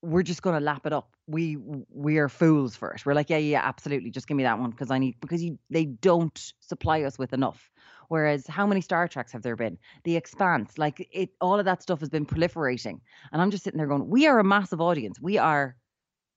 we're 0.00 0.22
just 0.22 0.42
going 0.42 0.54
to 0.54 0.64
lap 0.64 0.86
it 0.86 0.92
up. 0.92 1.10
We 1.26 1.58
we 1.90 2.18
are 2.18 2.28
fools 2.28 2.76
for 2.76 2.92
it. 2.92 3.04
We're 3.04 3.14
like, 3.14 3.28
yeah, 3.28 3.38
yeah, 3.38 3.60
absolutely. 3.64 4.10
Just 4.10 4.28
give 4.28 4.36
me 4.36 4.44
that 4.44 4.60
one 4.60 4.70
because 4.70 4.92
I 4.92 4.98
need 4.98 5.16
because 5.20 5.42
you 5.42 5.58
they 5.70 5.86
don't 5.86 6.52
supply 6.60 7.02
us 7.02 7.18
with 7.18 7.32
enough. 7.32 7.68
Whereas 8.06 8.46
how 8.46 8.66
many 8.66 8.80
Star 8.80 9.08
Treks 9.08 9.32
have 9.32 9.42
there 9.42 9.56
been? 9.56 9.76
The 10.04 10.16
Expanse, 10.16 10.78
like 10.78 11.08
it, 11.12 11.30
all 11.40 11.58
of 11.58 11.64
that 11.66 11.82
stuff 11.82 12.00
has 12.00 12.08
been 12.08 12.24
proliferating, 12.26 13.00
and 13.32 13.42
I'm 13.42 13.50
just 13.50 13.64
sitting 13.64 13.76
there 13.76 13.86
going, 13.86 14.08
we 14.08 14.26
are 14.28 14.38
a 14.38 14.44
massive 14.44 14.80
audience. 14.80 15.20
We 15.20 15.36
are, 15.36 15.76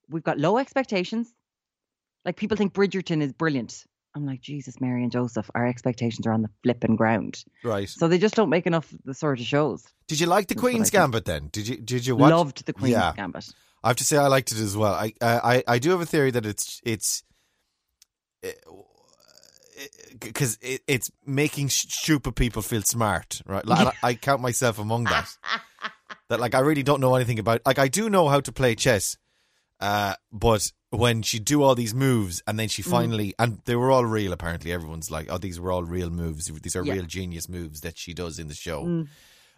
we've 0.08 0.22
got 0.22 0.38
low 0.38 0.58
expectations. 0.58 1.32
Like 2.26 2.36
people 2.36 2.58
think 2.58 2.74
Bridgerton 2.74 3.22
is 3.22 3.32
brilliant. 3.32 3.86
I'm 4.14 4.26
like, 4.26 4.40
Jesus, 4.40 4.80
Mary 4.80 5.02
and 5.02 5.10
Joseph, 5.10 5.50
our 5.54 5.66
expectations 5.66 6.26
are 6.26 6.32
on 6.32 6.42
the 6.42 6.50
flipping 6.62 6.96
ground. 6.96 7.42
Right. 7.64 7.88
So 7.88 8.08
they 8.08 8.18
just 8.18 8.34
don't 8.34 8.50
make 8.50 8.66
enough 8.66 8.92
of 8.92 8.98
the 9.04 9.14
sort 9.14 9.40
of 9.40 9.46
shows. 9.46 9.84
Did 10.06 10.20
you 10.20 10.26
like 10.26 10.48
the 10.48 10.54
That's 10.54 10.60
Queen's. 10.60 10.90
Gambit 10.90 11.24
then? 11.24 11.48
Did 11.50 11.66
you 11.68 11.76
did 11.78 12.06
you 12.06 12.16
watch? 12.16 12.30
Loved 12.30 12.66
the 12.66 12.72
Queen's 12.74 12.92
Yeah. 12.92 13.12
Gambit. 13.16 13.48
I 13.82 13.88
have 13.88 13.96
to 13.96 14.04
say 14.04 14.16
I 14.16 14.26
liked 14.26 14.52
it 14.52 14.58
as 14.58 14.76
well. 14.76 14.92
I 14.92 15.12
uh, 15.20 15.40
I 15.42 15.64
I 15.66 15.78
do 15.78 15.90
have 15.90 16.00
a 16.00 16.06
theory 16.06 16.30
that 16.30 16.44
it's 16.44 16.80
it's 16.84 17.24
because 20.20 20.58
it, 20.60 20.82
it's 20.86 21.10
making 21.26 21.68
stupid 21.70 22.36
people 22.36 22.62
feel 22.62 22.82
smart, 22.82 23.40
right? 23.46 23.66
Like, 23.66 23.94
I, 24.02 24.08
I 24.10 24.14
count 24.14 24.40
myself 24.42 24.78
among 24.78 25.04
that. 25.04 25.28
that 26.28 26.40
like 26.40 26.54
I 26.54 26.60
really 26.60 26.82
don't 26.82 27.00
know 27.00 27.14
anything 27.14 27.38
about. 27.38 27.62
Like 27.64 27.78
I 27.78 27.88
do 27.88 28.10
know 28.10 28.28
how 28.28 28.40
to 28.40 28.52
play 28.52 28.74
chess, 28.74 29.16
uh, 29.80 30.14
but 30.32 30.70
when 30.92 31.22
she 31.22 31.38
do 31.38 31.62
all 31.62 31.74
these 31.74 31.94
moves 31.94 32.42
and 32.46 32.58
then 32.58 32.68
Mm. 32.68 32.70
she 32.70 32.82
finally 32.82 33.34
and 33.38 33.58
they 33.64 33.74
were 33.76 33.90
all 33.90 34.04
real. 34.04 34.32
Apparently, 34.32 34.70
everyone's 34.72 35.10
like, 35.10 35.26
"Oh, 35.30 35.38
these 35.38 35.58
were 35.58 35.72
all 35.72 35.84
real 35.84 36.10
moves. 36.10 36.46
These 36.46 36.76
are 36.76 36.84
Yeah. 36.84 36.94
real 36.94 37.06
genius 37.06 37.48
moves 37.48 37.80
that 37.80 37.96
she 37.98 38.12
does 38.14 38.38
in 38.38 38.48
the 38.48 38.54
show." 38.54 38.84
Mm. 38.84 39.08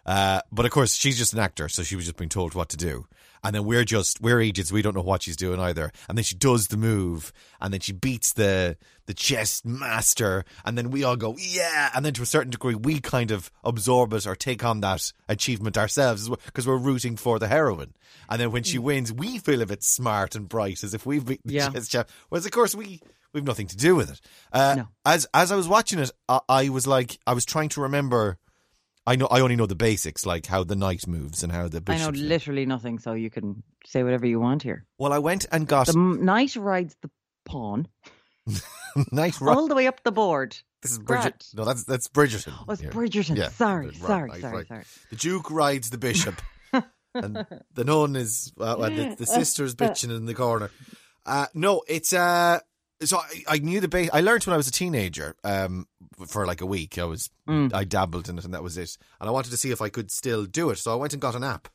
Uh, 0.05 0.41
but 0.51 0.65
of 0.65 0.71
course, 0.71 0.93
she's 0.95 1.17
just 1.17 1.33
an 1.33 1.39
actor, 1.39 1.67
so 1.67 1.81
she 1.83 1.95
was 1.95 2.05
just 2.05 2.17
being 2.17 2.29
told 2.29 2.53
what 2.53 2.69
to 2.69 2.77
do. 2.77 3.05
And 3.43 3.53
then 3.55 3.65
we're 3.65 3.83
just 3.83 4.21
we're 4.21 4.41
agents, 4.41 4.71
we 4.71 4.81
don't 4.81 4.95
know 4.95 5.01
what 5.03 5.21
she's 5.23 5.35
doing 5.37 5.59
either. 5.59 5.91
And 6.09 6.17
then 6.17 6.23
she 6.23 6.35
does 6.35 6.67
the 6.67 6.77
move, 6.77 7.31
and 7.61 7.71
then 7.73 7.79
she 7.79 7.91
beats 7.93 8.33
the 8.33 8.75
the 9.05 9.13
chess 9.13 9.63
master, 9.63 10.45
and 10.63 10.77
then 10.77 10.89
we 10.89 11.03
all 11.03 11.15
go 11.15 11.35
yeah. 11.37 11.91
And 11.95 12.03
then 12.03 12.13
to 12.13 12.23
a 12.23 12.25
certain 12.25 12.49
degree, 12.51 12.73
we 12.75 12.99
kind 12.99 13.29
of 13.31 13.51
absorb 13.63 14.13
it 14.13 14.25
or 14.25 14.35
take 14.35 14.63
on 14.63 14.81
that 14.81 15.11
achievement 15.29 15.77
ourselves 15.77 16.27
because 16.45 16.65
we're 16.67 16.77
rooting 16.77 17.17
for 17.17 17.37
the 17.37 17.47
heroine. 17.47 17.93
And 18.29 18.41
then 18.41 18.51
when 18.51 18.63
she 18.63 18.79
wins, 18.79 19.11
we 19.13 19.37
feel 19.37 19.61
a 19.61 19.67
bit 19.67 19.83
smart 19.83 20.33
and 20.35 20.49
bright, 20.49 20.83
as 20.83 20.95
if 20.95 21.05
we've 21.05 21.25
beaten 21.25 21.47
the 21.47 21.53
Yeah. 21.53 21.69
chess 21.69 21.87
champ. 21.87 22.09
Whereas 22.29 22.45
of 22.45 22.51
course 22.51 22.73
we. 22.75 23.01
We've 23.33 23.43
nothing 23.43 23.67
to 23.67 23.75
do 23.75 23.95
with 23.97 24.11
it. 24.11 24.21
Uh, 24.53 24.75
No. 24.77 24.87
As 25.05 25.27
as 25.33 25.51
I 25.51 25.57
was 25.57 25.67
watching 25.67 25.99
it, 25.99 26.09
I, 26.29 26.39
I 26.47 26.69
was 26.69 26.87
like, 26.87 27.19
I 27.27 27.33
was 27.33 27.43
trying 27.45 27.67
to 27.69 27.81
remember 27.81 28.37
I 29.07 29.15
know 29.15 29.27
I 29.27 29.41
only 29.41 29.55
know 29.55 29.67
the 29.67 29.75
basics, 29.75 30.25
like 30.25 30.45
how 30.47 30.63
the 30.63 30.75
knight 30.75 31.07
moves 31.07 31.43
and 31.43 31.51
how 31.51 31.67
the 31.67 31.81
bishop 31.81 32.01
I 32.01 32.11
know 32.11 32.17
literally 32.17 32.65
nothing, 32.65 32.97
so 32.99 33.13
you 33.13 33.29
can 33.29 33.63
say 33.85 34.03
whatever 34.03 34.25
you 34.25 34.39
want 34.39 34.63
here. 34.63 34.85
Well, 34.97 35.13
I 35.13 35.19
went 35.19 35.45
and 35.51 35.67
got 35.67 35.87
The 35.87 35.97
knight 35.97 36.55
rides 36.55 36.95
the 37.01 37.11
pawn 37.45 37.87
knight. 39.11 39.39
All 39.41 39.67
the 39.67 39.75
way 39.75 39.87
up 39.87 40.03
the 40.03 40.11
board. 40.11 40.57
this 40.81 40.91
is. 40.91 40.99
Bridget. 40.99 41.45
No, 41.53 41.65
that's 41.65 41.83
that's 41.83 42.07
Bridgerton. 42.07 42.53
Oh, 42.67 42.71
it's 42.71 42.81
here. 42.81 42.91
Bridgerton. 42.91 43.37
Yeah, 43.37 43.49
sorry, 43.49 43.87
right, 43.87 43.95
sorry, 43.97 44.29
right, 44.29 44.41
sorry, 44.41 44.65
sorry. 44.65 44.83
The 45.11 45.15
Duke 45.17 45.51
rides 45.51 45.89
the 45.91 45.97
bishop, 45.97 46.41
and 47.13 47.45
the 47.73 47.83
nun 47.83 48.15
is 48.15 48.51
well, 48.57 48.79
well, 48.79 48.89
the, 48.89 49.15
the 49.15 49.25
sister's 49.27 49.75
bitching 49.75 50.15
in 50.15 50.25
the 50.25 50.33
corner. 50.33 50.71
Uh, 51.25 51.45
no, 51.53 51.83
it's 51.87 52.13
uh. 52.13 52.59
So 53.01 53.17
I, 53.17 53.43
I 53.55 53.57
knew 53.59 53.81
the 53.81 53.87
base. 53.87 54.09
I 54.13 54.21
learned 54.21 54.45
when 54.45 54.53
I 54.53 54.57
was 54.57 54.67
a 54.67 54.71
teenager. 54.71 55.35
Um, 55.43 55.87
for 56.27 56.45
like 56.47 56.61
a 56.61 56.65
week, 56.65 56.97
I 56.97 57.03
was 57.03 57.29
Mm. 57.47 57.73
I 57.73 57.83
dabbled 57.83 58.27
in 58.29 58.37
it, 58.37 58.45
and 58.45 58.53
that 58.53 58.63
was 58.63 58.77
it. 58.77 58.97
And 59.19 59.27
I 59.29 59.31
wanted 59.31 59.51
to 59.51 59.57
see 59.57 59.69
if 59.71 59.81
I 59.81 59.89
could 59.89 60.09
still 60.11 60.45
do 60.45 60.69
it, 60.71 60.77
so 60.77 60.91
I 60.91 60.95
went 60.95 61.13
and 61.13 61.21
got 61.21 61.35
an 61.35 61.43
app 61.43 61.67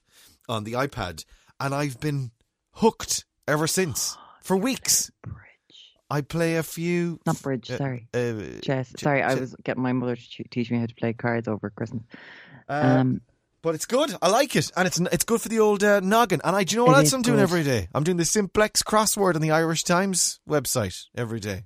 on 0.49 0.65
the 0.65 0.73
iPad, 0.73 1.25
and 1.61 1.75
I've 1.75 2.01
been 2.01 2.31
hooked 2.75 3.25
ever 3.47 3.67
since 3.67 4.17
for 4.43 4.57
weeks. 4.57 5.11
Bridge, 5.23 5.93
I 6.11 6.23
play 6.23 6.57
a 6.57 6.63
few. 6.63 7.21
not 7.27 7.41
bridge. 7.43 7.71
uh, 7.71 7.77
sorry, 7.79 8.09
Uh, 8.15 8.61
chess. 8.63 8.93
ch- 8.97 9.03
Sorry, 9.03 9.23
I 9.23 9.35
was 9.35 9.55
getting 9.63 9.83
my 9.83 9.93
mother 9.93 10.17
to 10.17 10.45
teach 10.51 10.71
me 10.71 10.79
how 10.79 10.87
to 10.87 10.95
play 10.95 11.13
cards 11.13 11.47
over 11.47 11.71
Christmas. 11.71 12.03
uh, 12.69 12.73
Um, 13.01 13.21
but 13.63 13.75
it's 13.75 13.87
good. 13.87 14.15
I 14.23 14.29
like 14.29 14.57
it, 14.57 14.71
and 14.77 14.87
it's 14.87 14.99
it's 14.99 15.25
good 15.25 15.41
for 15.41 15.49
the 15.49 15.61
old 15.61 15.83
uh, 15.85 16.01
noggin. 16.01 16.41
And 16.45 16.57
I, 16.57 16.65
do 16.65 16.75
you 16.75 16.79
know 16.81 16.87
what 16.87 16.97
It 16.97 17.05
else 17.05 17.13
I'm 17.13 17.23
doing 17.23 17.41
every 17.41 17.63
day? 17.63 17.89
I'm 17.95 18.05
doing 18.05 18.17
the 18.17 18.25
simplex 18.25 18.83
crossword 18.83 19.35
on 19.35 19.43
the 19.43 19.51
Irish 19.51 19.85
Times 19.85 20.41
website 20.49 21.05
every 21.17 21.41
day. 21.41 21.65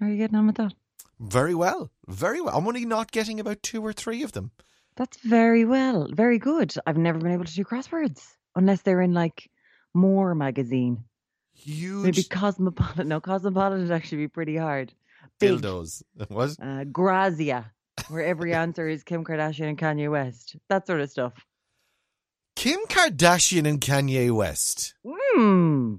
how 0.00 0.06
are 0.06 0.10
you 0.10 0.16
getting 0.16 0.36
on 0.36 0.46
with 0.46 0.56
that? 0.56 0.74
Very 1.20 1.54
well, 1.54 1.90
very 2.06 2.40
well. 2.40 2.56
I'm 2.56 2.66
only 2.66 2.84
not 2.84 3.10
getting 3.10 3.40
about 3.40 3.62
two 3.62 3.82
or 3.84 3.92
three 3.92 4.22
of 4.22 4.32
them. 4.32 4.52
That's 4.96 5.18
very 5.20 5.64
well, 5.64 6.08
very 6.12 6.38
good. 6.38 6.74
I've 6.86 6.96
never 6.96 7.18
been 7.18 7.32
able 7.32 7.44
to 7.44 7.54
do 7.54 7.64
crosswords 7.64 8.20
unless 8.56 8.82
they're 8.82 9.00
in 9.00 9.14
like 9.14 9.48
More 9.94 10.34
magazine, 10.34 11.04
Huge 11.52 12.04
maybe 12.04 12.22
Cosmopolitan. 12.24 13.08
No, 13.08 13.20
Cosmopolitan 13.20 13.82
would 13.82 13.92
actually 13.94 14.18
be 14.18 14.28
pretty 14.28 14.56
hard. 14.56 14.92
Big, 15.40 15.60
dildos. 15.60 16.02
What? 16.28 16.56
uh, 16.62 16.84
Grazia, 16.84 17.72
where 18.08 18.24
every 18.24 18.54
answer 18.54 18.88
is 18.88 19.02
Kim 19.02 19.24
Kardashian 19.24 19.68
and 19.68 19.78
Kanye 19.78 20.10
West. 20.10 20.56
That 20.68 20.86
sort 20.86 21.00
of 21.00 21.10
stuff. 21.10 21.32
Kim 22.56 22.80
Kardashian 22.88 23.68
and 23.68 23.80
Kanye 23.80 24.30
West. 24.30 24.94
Hmm. 25.06 25.96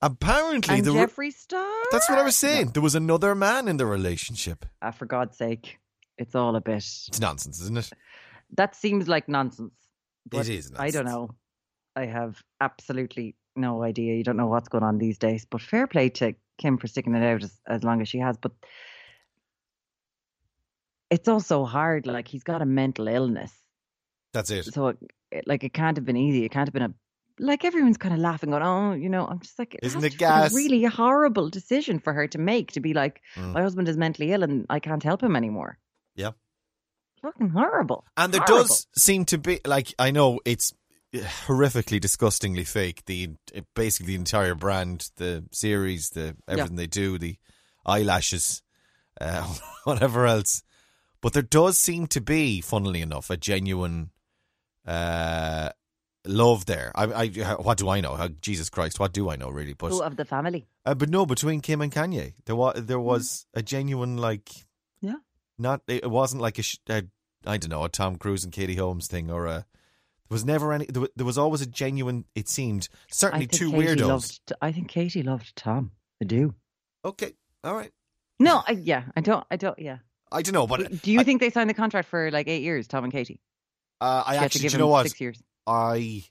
Apparently, 0.00 0.76
And 0.76 0.84
the 0.84 0.92
re- 0.92 1.00
Jeffree 1.06 1.32
Star. 1.32 1.68
that's 1.90 2.08
what 2.08 2.18
I 2.18 2.22
was 2.22 2.36
saying. 2.36 2.68
There 2.68 2.82
was 2.82 2.94
another 2.94 3.34
man 3.34 3.66
in 3.68 3.76
the 3.78 3.86
relationship. 3.86 4.64
Ah, 4.80 4.92
for 4.92 5.06
God's 5.06 5.36
sake, 5.36 5.78
it's 6.16 6.34
all 6.36 6.54
a 6.54 6.60
bit. 6.60 6.76
It's 6.76 7.20
nonsense, 7.20 7.60
isn't 7.60 7.76
it? 7.78 7.90
That 8.56 8.76
seems 8.76 9.08
like 9.08 9.28
nonsense. 9.28 9.72
it 10.32 10.48
is. 10.48 10.72
I 10.78 10.90
don't 10.90 11.04
know. 11.04 11.30
I 11.96 12.06
have 12.06 12.40
absolutely 12.60 13.34
no 13.56 13.82
idea. 13.82 14.14
You 14.14 14.22
don't 14.22 14.36
know 14.36 14.46
what's 14.46 14.68
going 14.68 14.84
on 14.84 14.98
these 14.98 15.18
days. 15.18 15.44
But 15.50 15.60
fair 15.62 15.88
play 15.88 16.10
to 16.10 16.34
Kim 16.58 16.78
for 16.78 16.86
sticking 16.86 17.14
it 17.16 17.24
out 17.24 17.42
as, 17.42 17.60
as 17.66 17.82
long 17.82 18.00
as 18.00 18.08
she 18.08 18.18
has. 18.18 18.36
But 18.36 18.52
it's 21.10 21.28
also 21.28 21.64
hard. 21.64 22.06
Like 22.06 22.28
he's 22.28 22.44
got 22.44 22.62
a 22.62 22.66
mental 22.66 23.08
illness. 23.08 23.52
That's 24.32 24.50
it. 24.50 24.66
So, 24.66 24.88
it, 24.88 24.98
it- 25.30 25.46
like, 25.46 25.62
it 25.64 25.72
can't 25.72 25.96
have 25.96 26.04
been 26.06 26.16
easy. 26.16 26.44
It 26.44 26.50
can't 26.50 26.66
have 26.68 26.72
been 26.74 26.82
a 26.90 26.94
like 27.40 27.64
everyone's 27.64 27.98
kind 27.98 28.12
of 28.14 28.20
laughing, 28.20 28.50
going, 28.50 28.62
"Oh, 28.64 28.92
you 28.94 29.08
know." 29.08 29.24
I'm 29.26 29.38
just 29.40 29.58
like, 29.60 29.74
it 29.74 29.80
Isn't 29.84 30.02
it 30.02 30.18
to 30.18 30.24
have 30.26 30.40
been 30.40 30.42
gas? 30.48 30.52
a 30.52 30.56
really 30.56 30.82
horrible 30.84 31.48
decision 31.50 32.00
for 32.00 32.12
her 32.12 32.26
to 32.28 32.38
make 32.38 32.72
to 32.72 32.80
be 32.80 32.94
like, 32.94 33.20
Mm. 33.36 33.52
"My 33.52 33.62
husband 33.62 33.88
is 33.88 33.96
mentally 33.96 34.32
ill 34.32 34.42
and 34.42 34.66
I 34.68 34.80
can't 34.80 35.02
help 35.04 35.22
him 35.22 35.36
anymore." 35.36 35.78
Yeah. 36.16 36.32
fucking 37.22 37.50
horrible. 37.50 38.04
And 38.16 38.32
there 38.34 38.40
Horrible. 38.44 38.66
does 38.66 38.86
seem 38.98 39.24
to 39.26 39.38
be 39.38 39.60
like 39.64 39.94
I 40.00 40.10
know 40.10 40.40
it's 40.44 40.72
horrifically, 41.46 42.00
disgustingly 42.00 42.64
fake. 42.64 43.04
The 43.06 43.30
basically 43.74 44.14
the 44.14 44.20
entire 44.20 44.54
brand, 44.54 45.10
the 45.16 45.44
series, 45.52 46.10
the 46.10 46.36
everything 46.48 46.76
they 46.76 46.86
do, 46.86 47.18
the 47.18 47.36
eyelashes, 47.86 48.62
uh, 49.20 49.42
whatever 49.84 50.26
else. 50.26 50.62
But 51.20 51.32
there 51.32 51.42
does 51.42 51.78
seem 51.78 52.06
to 52.08 52.20
be, 52.20 52.60
funnily 52.60 53.00
enough, 53.00 53.28
a 53.30 53.36
genuine 53.36 54.10
uh, 54.86 55.70
love 56.24 56.66
there. 56.66 56.92
I, 56.94 57.04
I, 57.04 57.54
what 57.54 57.78
do 57.78 57.88
I 57.88 58.00
know? 58.00 58.12
Uh, 58.12 58.28
Jesus 58.40 58.70
Christ, 58.70 59.00
what 59.00 59.12
do 59.12 59.28
I 59.30 59.36
know 59.36 59.48
really? 59.50 59.72
But 59.72 59.90
Who 59.90 60.02
of 60.02 60.16
the 60.16 60.24
family? 60.24 60.68
uh, 60.86 60.94
but 60.94 61.08
no, 61.10 61.26
between 61.26 61.60
Kim 61.60 61.80
and 61.80 61.92
Kanye, 61.92 62.34
there 62.46 62.56
was 62.56 62.84
there 62.86 63.00
was 63.00 63.46
a 63.54 63.62
genuine 63.62 64.16
like, 64.16 64.50
Yeah. 65.00 65.16
not 65.58 65.82
it 65.88 66.08
wasn't 66.10 66.42
like 66.42 66.58
a, 66.58 66.64
a 66.88 67.02
I 67.46 67.56
don't 67.56 67.70
know 67.70 67.84
a 67.84 67.88
Tom 67.88 68.16
Cruise 68.16 68.44
and 68.44 68.52
Katie 68.52 68.76
Holmes 68.76 69.06
thing 69.06 69.30
or 69.30 69.46
a. 69.46 69.66
There 70.28 70.34
was 70.34 70.44
never 70.44 70.74
any. 70.74 70.84
There 70.84 71.00
was, 71.00 71.10
there 71.16 71.24
was 71.26 71.38
always 71.38 71.62
a 71.62 71.66
genuine. 71.66 72.26
It 72.34 72.48
seemed 72.50 72.88
certainly 73.10 73.46
two 73.46 73.70
Katie 73.70 73.82
weirdos. 73.96 74.06
Loved, 74.06 74.52
I 74.60 74.72
think 74.72 74.88
Katie 74.88 75.22
loved 75.22 75.56
Tom. 75.56 75.92
I 76.20 76.26
do. 76.26 76.54
Okay, 77.02 77.32
all 77.64 77.74
right. 77.74 77.90
No, 78.38 78.62
I, 78.66 78.72
yeah, 78.72 79.04
I 79.16 79.22
don't. 79.22 79.46
I 79.50 79.56
don't. 79.56 79.78
Yeah. 79.78 79.98
I 80.30 80.42
don't 80.42 80.54
know, 80.54 80.66
but 80.66 81.02
do 81.02 81.10
you 81.12 81.20
I, 81.20 81.24
think 81.24 81.40
they 81.40 81.50
signed 81.50 81.70
the 81.70 81.74
contract 81.74 82.08
for 82.08 82.30
like 82.30 82.48
eight 82.48 82.62
years, 82.62 82.86
Tom 82.86 83.04
and 83.04 83.12
Katie? 83.12 83.40
uh, 84.00 84.22
I 84.26 84.32
She 84.32 84.38
to 84.38 84.44
actually, 84.44 84.68
you 84.68 84.78
know 84.78 84.88
what? 84.88 85.06
Six 85.06 85.20
years. 85.20 85.42
I. 85.66 86.24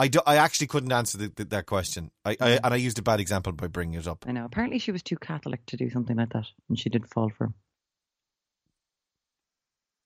I, 0.00 0.06
do, 0.06 0.20
I 0.24 0.36
actually 0.36 0.68
couldn't 0.68 0.92
answer 0.92 1.18
the, 1.18 1.32
the, 1.34 1.44
that 1.46 1.66
question. 1.66 2.12
I, 2.24 2.36
I 2.40 2.60
and 2.62 2.72
I 2.72 2.76
used 2.76 3.00
a 3.00 3.02
bad 3.02 3.18
example 3.18 3.50
by 3.52 3.66
bringing 3.66 3.98
it 3.98 4.06
up. 4.06 4.24
I 4.28 4.32
know. 4.32 4.44
Apparently, 4.44 4.78
she 4.78 4.92
was 4.92 5.02
too 5.02 5.16
Catholic 5.16 5.66
to 5.66 5.76
do 5.76 5.90
something 5.90 6.16
like 6.16 6.32
that, 6.34 6.46
and 6.68 6.78
she 6.78 6.88
did 6.88 7.08
fall 7.08 7.30
for 7.30 7.46
him. 7.46 7.54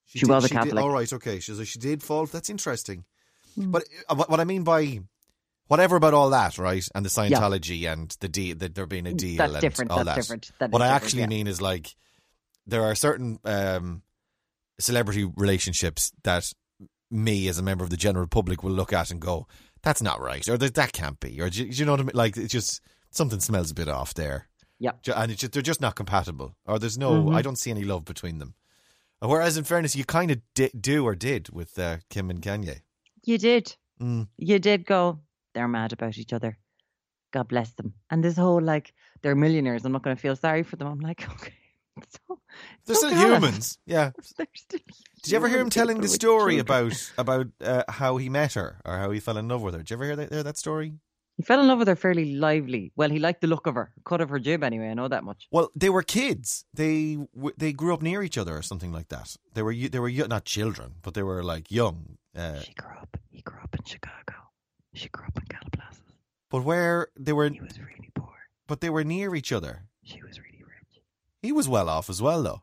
She 0.07 0.25
was 0.25 0.45
a 0.45 0.49
did- 0.49 0.55
Catholic. 0.55 0.83
all 0.83 0.91
right, 0.91 1.13
okay. 1.13 1.41
She, 1.41 1.53
so 1.53 1.65
she 1.65 1.79
did 1.79 2.03
fall. 2.03 2.25
That's 2.25 2.49
interesting. 2.49 3.05
Mm. 3.59 3.71
But 3.71 3.85
uh, 4.09 4.15
what, 4.15 4.31
what 4.31 4.41
I 4.41 4.45
mean 4.45 4.63
by 4.63 5.01
whatever 5.69 5.97
about 5.97 6.15
all 6.15 6.31
that, 6.31 6.59
right, 6.59 6.87
and 6.95 7.05
the 7.05 7.09
Scientology 7.11 7.91
and 7.91 8.15
the 8.21 8.29
deal, 8.29 8.57
that 8.57 8.75
there 8.75 8.87
being 8.87 9.07
a 9.07 9.15
deal, 9.15 9.39
That's 9.39 9.53
and 9.55 9.61
different. 9.61 9.91
all 9.91 10.05
That's 10.05 10.09
that. 10.17 10.23
different. 10.23 10.51
That 10.59 10.71
what 10.71 10.83
I 10.83 10.87
different, 10.87 11.05
actually 11.05 11.21
yeah. 11.23 11.27
mean 11.29 11.47
is 11.47 11.61
like 11.61 11.95
there 12.67 12.83
are 12.83 12.95
certain 12.95 13.39
um, 13.45 14.03
celebrity 14.81 15.25
relationships 15.37 16.13
that 16.25 16.53
me, 17.11 17.49
as 17.49 17.59
a 17.59 17.63
member 17.63 17.85
of 17.85 17.91
the 17.91 17.97
general 17.97 18.27
public, 18.27 18.63
will 18.63 18.73
look 18.73 18.93
at 18.93 19.11
and 19.11 19.21
go, 19.21 19.47
"That's 19.83 20.03
not 20.03 20.21
right," 20.21 20.47
or 20.49 20.57
"That 20.59 20.93
can't 20.93 21.21
be," 21.21 21.41
or 21.41 21.51
do 21.51 21.65
you, 21.65 21.85
know 21.85 21.93
what 21.93 22.01
I 22.01 22.05
mean? 22.05 22.13
Like 22.15 22.37
it's 22.37 22.53
just 22.53 22.81
something 23.11 23.41
smells 23.41 23.71
a 23.71 23.75
bit 23.75 23.89
off 23.89 24.15
there. 24.15 24.49
Yeah. 24.79 24.93
And 25.15 25.31
it's 25.31 25.41
just, 25.43 25.53
they're 25.53 25.63
just 25.63 25.81
not 25.81 25.95
compatible, 25.95 26.57
or 26.67 26.79
there's 26.79 26.99
no. 26.99 27.13
Mhm. 27.13 27.35
I 27.37 27.43
don't 27.43 27.57
see 27.59 27.71
any 27.71 27.85
love 27.85 28.05
between 28.05 28.39
them. 28.39 28.55
Whereas, 29.21 29.57
in 29.57 29.63
fairness, 29.63 29.95
you 29.95 30.05
kind 30.05 30.33
of 30.33 30.41
di- 30.57 30.73
do 30.79 31.05
or 31.07 31.15
did 31.15 31.51
with 31.51 31.79
uh, 31.79 31.99
Kim 32.11 32.29
and 32.31 32.43
Kanye. 32.43 32.81
You 33.23 33.39
did. 33.39 33.77
Mm. 34.01 34.27
You 34.37 34.59
did 34.59 34.85
go. 34.85 35.21
They're 35.55 35.69
mad 35.69 35.93
about 35.93 36.19
each 36.19 36.33
other. 36.33 36.59
God 37.33 37.49
bless 37.49 37.73
them. 37.73 37.95
And 38.11 38.23
this 38.23 38.37
whole 38.37 38.61
like 38.61 38.93
they're 39.23 39.35
millionaires. 39.35 39.85
I'm 39.85 39.93
not 39.93 40.03
going 40.03 40.17
to 40.17 40.21
feel 40.21 40.37
sorry 40.37 40.63
for 40.63 40.77
them. 40.77 40.89
I'm 40.89 41.01
like, 41.01 41.29
okay, 41.33 41.55
so, 42.09 42.41
They're 42.87 42.97
so 42.97 43.09
still 43.09 43.11
gallant. 43.11 43.45
humans. 43.45 43.79
Yeah. 43.87 44.11
They're 44.37 44.47
still 44.55 44.81
Did 45.23 45.31
you 45.31 45.37
ever 45.37 45.49
hear 45.49 45.61
him 45.61 45.71
telling 45.71 46.01
the 46.01 46.09
story 46.09 46.59
about 46.59 47.13
about 47.19 47.47
uh, 47.61 47.85
how 47.89 48.17
he 48.17 48.29
met 48.29 48.55
her 48.55 48.81
or 48.85 48.99
how 48.99 49.11
he 49.11 49.21
fell 49.21 49.37
in 49.39 49.49
love 49.49 49.63
with 49.63 49.75
her? 49.75 49.81
Did 49.81 49.91
you 49.91 49.97
ever 49.97 50.05
hear 50.05 50.17
that, 50.17 50.33
hear 50.33 50.43
that 50.43 50.59
story? 50.59 50.95
He 51.37 51.43
fell 51.43 51.61
in 51.61 51.67
love 51.67 51.79
with 51.79 51.89
her 51.89 51.97
fairly 51.97 52.35
lively. 52.35 52.93
Well, 52.95 53.09
he 53.09 53.19
liked 53.19 53.41
the 53.41 53.47
look 53.47 53.67
of 53.67 53.75
her. 53.75 53.93
Cut 54.05 54.21
of 54.21 54.29
her 54.29 54.39
jib 54.39 54.63
anyway. 54.63 54.91
I 54.91 54.95
know 54.95 55.09
that 55.09 55.25
much. 55.25 55.49
Well, 55.51 55.71
they 55.75 55.89
were 55.89 56.03
kids. 56.03 56.67
They 56.75 57.19
they 57.57 57.73
grew 57.73 57.95
up 57.95 58.03
near 58.03 58.23
each 58.23 58.37
other 58.37 58.57
or 58.57 58.63
something 58.63 58.93
like 58.93 59.09
that. 59.09 59.37
They 59.55 59.63
were 59.63 59.75
they 59.75 59.99
were 59.99 60.11
not 60.29 60.45
children, 60.45 60.97
but 61.03 61.15
they 61.15 61.23
were 61.23 61.43
like 61.43 61.71
young. 61.71 62.19
Uh, 62.37 62.61
she 62.61 62.75
grew 62.75 62.97
up. 63.01 63.17
He 63.31 63.41
grew 63.43 63.61
up 63.63 63.75
in 63.75 63.85
Chicago. 63.85 64.35
She 64.95 65.09
grew 65.09 65.25
up 65.27 65.37
in 65.39 65.45
Calabasas. 65.49 66.03
but 66.51 66.65
where 66.65 67.09
they 67.19 67.33
were, 67.33 67.49
He 67.49 67.61
was 67.61 67.79
really 67.79 68.11
poor. 68.15 68.35
but 68.67 68.81
they 68.81 68.91
were 68.91 69.05
near 69.05 69.35
each 69.35 69.53
other. 69.53 69.85
She 70.05 70.23
was 70.23 70.39
really 70.39 70.63
rich. 70.65 71.03
He 71.43 71.53
was 71.53 71.69
well 71.69 71.89
off 71.89 72.11
as 72.11 72.21
well, 72.21 72.43
though. 72.43 72.63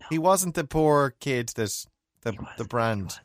No, 0.00 0.06
He 0.10 0.18
wasn't 0.18 0.54
the 0.54 0.64
poor 0.64 1.14
kid 1.20 1.48
that 1.56 1.86
the 2.22 2.32
he 2.32 2.36
the 2.38 2.42
wasn't, 2.44 2.68
brand. 2.70 3.20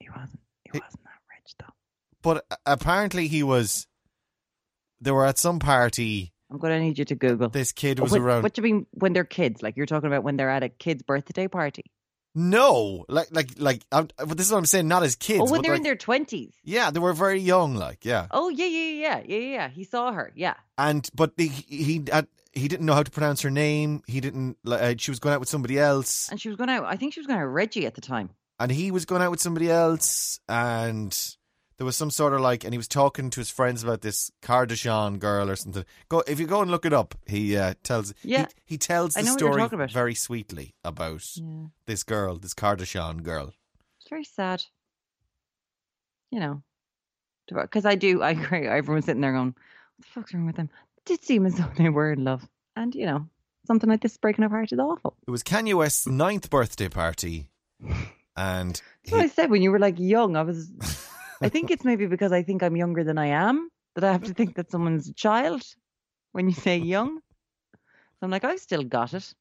He 0.00 0.08
wasn't. 0.10 0.40
He 0.64 0.70
He- 0.74 0.80
wasn't 0.80 1.04
that 1.04 1.20
rich 1.30 1.54
though. 1.58 1.74
But 2.22 2.44
uh, 2.50 2.56
apparently, 2.66 3.28
he 3.28 3.42
was. 3.42 3.86
They 5.00 5.10
were 5.10 5.26
at 5.26 5.38
some 5.38 5.58
party. 5.58 6.32
I'm 6.50 6.58
going 6.58 6.72
to 6.78 6.84
need 6.84 6.98
you 6.98 7.04
to 7.06 7.14
Google. 7.14 7.48
This 7.48 7.72
kid 7.72 7.98
Oh, 7.98 8.02
was 8.04 8.12
what, 8.12 8.20
around. 8.20 8.42
What 8.42 8.52
do 8.54 8.60
you 8.62 8.72
mean 8.74 8.86
when 8.92 9.14
they're 9.14 9.24
kids? 9.24 9.62
Like 9.62 9.76
you're 9.76 9.86
talking 9.86 10.06
about 10.06 10.22
when 10.22 10.36
they're 10.36 10.50
at 10.50 10.62
a 10.62 10.68
kid's 10.68 11.02
birthday 11.02 11.48
party? 11.48 11.84
No, 12.34 13.04
like 13.08 13.28
like 13.30 13.50
like. 13.58 13.82
I'm, 13.92 14.08
but 14.16 14.36
this 14.36 14.46
is 14.46 14.52
what 14.52 14.58
I'm 14.58 14.66
saying. 14.66 14.88
Not 14.88 15.02
as 15.02 15.16
kids. 15.16 15.40
oh, 15.42 15.50
when 15.50 15.62
they're 15.62 15.72
like, 15.72 15.78
in 15.78 15.82
their 15.82 15.96
twenties. 15.96 16.52
Yeah, 16.64 16.90
they 16.90 16.98
were 17.00 17.12
very 17.12 17.38
young. 17.40 17.74
Like 17.74 18.04
yeah, 18.04 18.26
Oh 18.30 18.48
yeah, 18.48 18.64
yeah, 18.66 18.80
yeah, 18.80 19.22
yeah, 19.26 19.36
yeah, 19.36 19.52
yeah. 19.54 19.68
He 19.68 19.84
saw 19.84 20.12
her. 20.12 20.32
Yeah. 20.34 20.54
and 20.78 21.08
but 21.14 21.32
he 21.36 21.48
he 21.48 22.02
had, 22.10 22.26
he 22.52 22.68
didn't 22.68 22.86
know 22.86 22.94
how 22.94 23.02
to 23.02 23.10
pronounce 23.10 23.42
her 23.42 23.50
name. 23.50 24.02
He 24.06 24.20
didn't. 24.20 24.56
like, 24.64 24.80
Uh, 24.82 24.94
she 24.96 25.10
was 25.10 25.18
going 25.20 25.34
out 25.34 25.40
with 25.40 25.48
somebody 25.48 25.78
else, 25.78 26.28
And 26.30 26.40
she 26.40 26.48
was 26.48 26.56
going 26.56 26.70
out. 26.70 26.84
I 26.84 26.96
think 26.96 27.12
she 27.12 27.20
was 27.20 27.26
going 27.26 27.38
out 27.38 27.44
with 27.46 27.54
Reggie 27.54 27.86
at 27.86 27.94
the 27.94 28.00
time. 28.00 28.30
and 28.58 28.70
he 28.72 28.90
was 28.90 29.04
going 29.04 29.20
out 29.22 29.30
with 29.30 29.40
somebody 29.40 29.70
else, 29.70 30.40
and 30.48 31.12
there 31.78 31.84
was 31.84 31.96
some 31.96 32.10
sort 32.10 32.32
of 32.34 32.40
like, 32.40 32.64
and 32.64 32.72
he 32.74 32.78
was 32.78 32.88
talking 32.88 33.30
to 33.30 33.40
his 33.40 33.50
friends 33.50 33.82
about 33.82 34.02
this 34.02 34.30
Kardashian 34.42 35.18
girl 35.18 35.50
or 35.50 35.56
something. 35.56 35.84
Go 36.08 36.22
if 36.26 36.38
you 36.38 36.46
go 36.46 36.62
and 36.62 36.70
look 36.70 36.84
it 36.86 36.92
up. 36.92 37.14
He 37.26 37.56
uh, 37.56 37.74
tells 37.82 38.14
Yeah. 38.22 38.46
he, 38.66 38.74
he 38.74 38.78
tells 38.78 39.14
the 39.14 39.22
know 39.22 39.32
what 39.32 39.40
you're 39.40 39.68
story 39.68 39.86
very 39.88 40.14
sweetly 40.14 40.74
about 40.84 41.22
Yeah. 41.36 41.66
this 41.86 42.02
girl, 42.02 42.36
this 42.36 42.54
Kardashian 42.54 43.22
girl. 43.22 43.52
It's 44.00 44.08
very 44.10 44.24
sad. 44.24 44.64
You 46.30 46.40
know, 46.40 46.62
because 47.50 47.84
I 47.84 47.94
do. 47.94 48.22
I 48.22 48.30
agree. 48.30 48.66
Everyone's 48.66 49.04
sitting 49.04 49.20
there 49.20 49.32
going, 49.32 49.54
"What 49.54 50.06
the 50.06 50.06
fuck's 50.06 50.32
wrong 50.34 50.46
with 50.46 50.56
them?" 50.56 50.70
It 50.98 51.04
did 51.04 51.24
seem 51.24 51.44
as 51.46 51.56
though 51.56 51.70
they 51.76 51.88
were 51.90 52.12
in 52.12 52.24
love, 52.24 52.48
and 52.74 52.94
you 52.94 53.04
know, 53.04 53.28
something 53.66 53.90
like 53.90 54.00
this 54.00 54.16
breaking 54.16 54.44
apart 54.44 54.72
is 54.72 54.78
awful. 54.78 55.14
It 55.26 55.30
was 55.30 55.42
Kanye 55.42 55.74
West's 55.74 56.06
ninth 56.06 56.48
birthday 56.48 56.88
party, 56.88 57.48
and 58.34 58.80
That's 59.04 59.12
what 59.12 59.20
I 59.20 59.26
said 59.28 59.50
when 59.50 59.60
you 59.60 59.70
were 59.70 59.78
like 59.78 59.98
young. 59.98 60.36
I 60.36 60.42
was. 60.42 60.70
I 61.42 61.48
think 61.48 61.70
it's 61.70 61.84
maybe 61.84 62.06
because 62.06 62.32
I 62.32 62.42
think 62.42 62.62
I'm 62.62 62.76
younger 62.76 63.04
than 63.04 63.18
I 63.18 63.26
am 63.26 63.68
that 63.94 64.04
I 64.04 64.12
have 64.12 64.24
to 64.24 64.34
think 64.34 64.54
that 64.56 64.70
someone's 64.70 65.08
a 65.08 65.12
child 65.14 65.62
when 66.32 66.46
you 66.48 66.54
say 66.54 66.76
young. 66.78 67.18
So 67.74 68.22
I'm 68.22 68.30
like, 68.30 68.44
I've 68.44 68.60
still 68.60 68.82
got 68.84 69.12
it. 69.14 69.34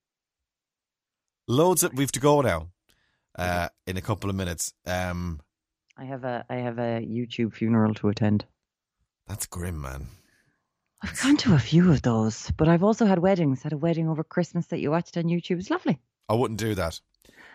loads 1.48 1.84
of 1.84 1.94
we've 1.94 2.12
to 2.14 2.20
go 2.20 2.42
now. 2.42 2.70
Uh, 3.38 3.70
in 3.88 3.96
a 3.96 4.02
couple 4.02 4.30
of 4.30 4.36
minutes. 4.36 4.74
Um, 4.86 5.40
I 5.98 6.04
have 6.04 6.26
a 6.26 6.46
I 6.50 6.56
have 6.56 6.78
a 6.80 7.00
YouTube 7.02 7.54
funeral 7.54 7.94
to 7.96 8.10
attend. 8.10 8.46
that's 9.26 9.46
grim, 9.46 9.80
man. 9.80 10.08
I've 11.02 11.20
gone 11.22 11.38
to 11.38 11.56
a 11.56 11.60
few 11.60 11.90
of 11.92 12.02
those, 12.02 12.52
but 12.58 12.68
I've 12.68 12.84
also 12.84 13.06
had 13.06 13.20
weddings. 13.20 13.64
Had 13.64 13.72
a 13.74 13.78
wedding 13.78 14.10
over 14.10 14.24
Christmas 14.24 14.68
that 14.68 14.80
you 14.82 14.92
watched 14.92 15.16
on 15.18 15.24
YouTube. 15.24 15.60
It's 15.60 15.70
lovely. 15.70 15.98
I 16.28 16.34
wouldn't 16.34 16.60
do 16.60 16.76
that. 16.76 17.00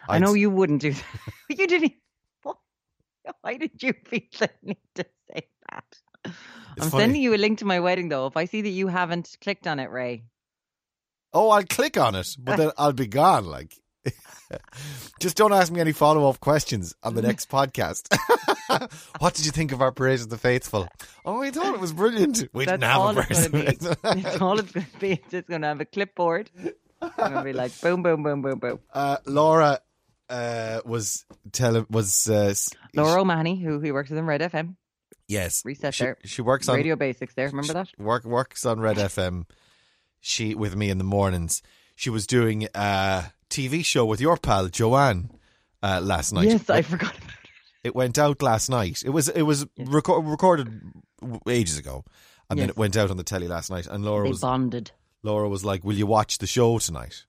I 0.08 0.18
know 0.18 0.32
you 0.32 0.48
wouldn't 0.50 0.80
do 0.80 0.92
that. 1.48 1.58
you 1.58 1.66
didn't. 1.66 1.92
Why 3.42 3.56
did 3.56 3.82
you 3.82 3.92
feel 4.04 4.20
the 4.38 4.50
need 4.62 4.76
to 4.96 5.06
say 5.32 5.48
that? 5.70 5.84
I'm 6.24 6.90
funny. 6.90 7.02
sending 7.04 7.22
you 7.22 7.34
a 7.34 7.36
link 7.36 7.58
to 7.60 7.64
my 7.64 7.80
wedding 7.80 8.08
though. 8.08 8.26
If 8.26 8.36
I 8.36 8.44
see 8.46 8.62
that 8.62 8.68
you 8.68 8.88
haven't 8.88 9.36
clicked 9.40 9.66
on 9.66 9.78
it, 9.78 9.90
Ray, 9.90 10.24
Oh, 11.32 11.50
I'll 11.50 11.64
click 11.64 11.98
on 11.98 12.14
it, 12.14 12.34
but 12.38 12.56
then 12.56 12.70
I'll 12.78 12.92
be 12.94 13.06
gone. 13.06 13.44
Like, 13.44 13.74
just 15.20 15.36
don't 15.36 15.52
ask 15.52 15.70
me 15.72 15.80
any 15.80 15.92
follow 15.92 16.28
up 16.30 16.40
questions 16.40 16.94
on 17.02 17.14
the 17.14 17.20
next 17.22 17.50
podcast. 17.50 18.06
what 19.18 19.34
did 19.34 19.44
you 19.44 19.52
think 19.52 19.72
of 19.72 19.82
our 19.82 19.92
parade 19.92 20.20
of 20.20 20.30
the 20.30 20.38
faithful? 20.38 20.88
Oh, 21.24 21.42
I 21.42 21.50
thought 21.50 21.74
it 21.74 21.80
was 21.80 21.92
brilliant. 21.92 22.48
We 22.54 22.64
That's 22.64 22.80
didn't 22.80 22.90
have 22.90 23.16
a 23.16 23.20
it's 23.28 23.48
parade. 23.48 23.52
gonna 23.52 23.66
of 23.66 23.80
the 23.80 23.98
that's 24.22 24.40
all 24.40 24.58
it's 24.58 24.72
going 24.72 24.86
to 24.86 24.98
be. 24.98 25.12
It's 25.12 25.30
just 25.30 25.48
going 25.48 25.60
to 25.62 25.66
have 25.68 25.80
a 25.80 25.84
clipboard. 25.84 26.50
It's 27.02 27.16
going 27.16 27.32
to 27.32 27.42
be 27.42 27.52
like 27.52 27.78
boom, 27.82 28.02
boom, 28.02 28.22
boom, 28.22 28.40
boom, 28.40 28.58
boom. 28.58 28.80
uh, 28.94 29.18
Laura 29.26 29.80
uh, 30.28 30.80
was 30.84 31.24
telling 31.52 31.86
was 31.90 32.28
uh, 32.28 32.54
Laura 32.94 33.20
O'Mahony, 33.20 33.56
who 33.60 33.80
who 33.80 33.92
works 33.92 34.10
with 34.10 34.16
them 34.16 34.28
Red 34.28 34.40
FM, 34.40 34.76
yes, 35.28 35.62
reset 35.64 35.94
she, 35.94 36.04
there. 36.04 36.18
she 36.24 36.42
works 36.42 36.68
on 36.68 36.76
Radio 36.76 36.96
Basics 36.96 37.34
there. 37.34 37.46
Remember 37.48 37.72
that? 37.74 37.88
work 37.98 38.24
works 38.24 38.64
on 38.66 38.80
Red 38.80 38.96
FM. 38.96 39.44
She 40.20 40.54
with 40.54 40.74
me 40.74 40.90
in 40.90 40.98
the 40.98 41.04
mornings. 41.04 41.62
She 41.94 42.10
was 42.10 42.26
doing 42.26 42.68
a 42.74 43.24
TV 43.48 43.84
show 43.84 44.04
with 44.04 44.20
your 44.20 44.36
pal 44.36 44.68
Joanne 44.68 45.30
uh, 45.82 46.00
last 46.02 46.32
night. 46.32 46.48
yes, 46.48 46.68
I 46.68 46.78
It- 46.78 46.86
forgot 46.86 47.16
about 47.16 47.28
it. 47.28 47.32
It 47.84 47.94
went 47.94 48.18
out 48.18 48.42
last 48.42 48.68
night. 48.68 49.02
It 49.04 49.10
was 49.10 49.28
it 49.28 49.42
was 49.42 49.64
Yes. 49.76 49.88
reco- 49.88 50.28
recorded 50.28 50.80
ages 51.48 51.78
ago, 51.78 52.04
and 52.50 52.58
then 52.58 52.68
it 52.68 52.76
went 52.76 52.96
out 52.96 53.12
on 53.12 53.16
the 53.16 53.22
telly 53.22 53.46
last 53.46 53.70
night. 53.70 53.86
And 53.86 54.04
Laura 54.04 54.24
They 54.24 54.30
was 54.30 54.40
bonded. 54.40 54.90
Laura 55.22 55.48
was 55.48 55.64
like, 55.64 55.84
"Will 55.84 55.94
you 55.94 56.06
watch 56.06 56.38
the 56.38 56.48
show 56.48 56.78
tonight?" 56.80 57.24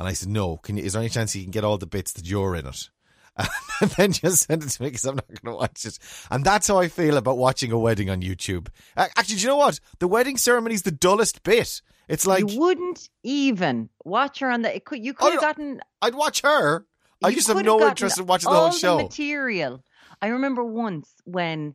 And 0.00 0.08
I 0.08 0.14
said, 0.14 0.30
"No. 0.30 0.56
Can 0.56 0.76
you? 0.76 0.82
Is 0.82 0.94
there 0.94 1.02
any 1.02 1.10
chance 1.10 1.36
you 1.36 1.42
can 1.42 1.52
get 1.52 1.62
all 1.62 1.78
the 1.78 1.86
bits 1.86 2.12
that 2.14 2.26
you're 2.26 2.56
in 2.56 2.66
it?" 2.66 2.88
and 3.80 3.90
then 3.92 4.12
just 4.12 4.42
send 4.48 4.62
it 4.64 4.70
to 4.70 4.82
me 4.82 4.88
because 4.88 5.04
I'm 5.04 5.16
not 5.16 5.28
going 5.28 5.54
to 5.54 5.58
watch 5.58 5.84
it. 5.86 5.98
And 6.30 6.42
that's 6.44 6.66
how 6.68 6.78
I 6.78 6.88
feel 6.88 7.16
about 7.16 7.36
watching 7.38 7.70
a 7.70 7.78
wedding 7.78 8.10
on 8.10 8.22
YouTube. 8.22 8.68
Actually, 8.96 9.36
do 9.36 9.42
you 9.42 9.46
know 9.48 9.56
what? 9.56 9.78
The 9.98 10.08
wedding 10.08 10.36
ceremony 10.36 10.74
is 10.74 10.82
the 10.82 10.90
dullest 10.90 11.42
bit. 11.42 11.82
It's 12.08 12.26
like 12.26 12.50
you 12.50 12.58
wouldn't 12.58 13.08
even 13.22 13.88
watch 14.04 14.40
her 14.40 14.50
on 14.50 14.62
the. 14.62 14.74
It 14.74 14.84
could, 14.84 15.04
you 15.04 15.14
could 15.14 15.32
have 15.32 15.40
gotten. 15.40 15.80
I'd 16.02 16.14
watch 16.14 16.40
her. 16.42 16.84
I 17.22 17.32
just 17.32 17.46
have 17.48 17.62
no 17.62 17.86
interest 17.86 18.18
in 18.18 18.26
watching 18.26 18.50
the 18.50 18.58
whole 18.58 18.72
show. 18.72 18.96
The 18.96 19.02
material. 19.04 19.84
I 20.22 20.28
remember 20.28 20.64
once 20.64 21.08
when 21.24 21.74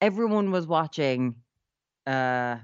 everyone 0.00 0.50
was 0.50 0.66
watching. 0.66 1.36
uh 2.06 2.56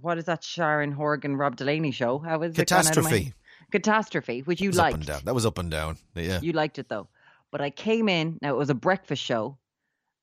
What 0.00 0.18
is 0.18 0.24
that 0.24 0.42
Sharon 0.42 0.92
Horgan 0.92 1.36
Rob 1.36 1.56
Delaney 1.56 1.90
show? 1.92 2.18
How 2.18 2.40
it? 2.42 2.46
out 2.46 2.50
of 2.50 2.56
my- 2.58 2.64
Catastrophe. 2.64 3.34
Catastrophe, 3.72 4.40
which 4.40 4.60
you 4.60 4.68
was 4.70 4.78
up 4.78 4.94
and 4.94 5.04
down. 5.06 5.20
That 5.24 5.34
was 5.34 5.46
up 5.46 5.58
and 5.58 5.70
down. 5.70 5.98
Yeah. 6.14 6.40
You 6.40 6.52
liked 6.52 6.78
it 6.78 6.88
though. 6.88 7.08
But 7.52 7.60
I 7.60 7.70
came 7.70 8.08
in, 8.08 8.38
now 8.42 8.50
it 8.54 8.56
was 8.58 8.70
a 8.70 8.74
breakfast 8.74 9.22
show, 9.22 9.56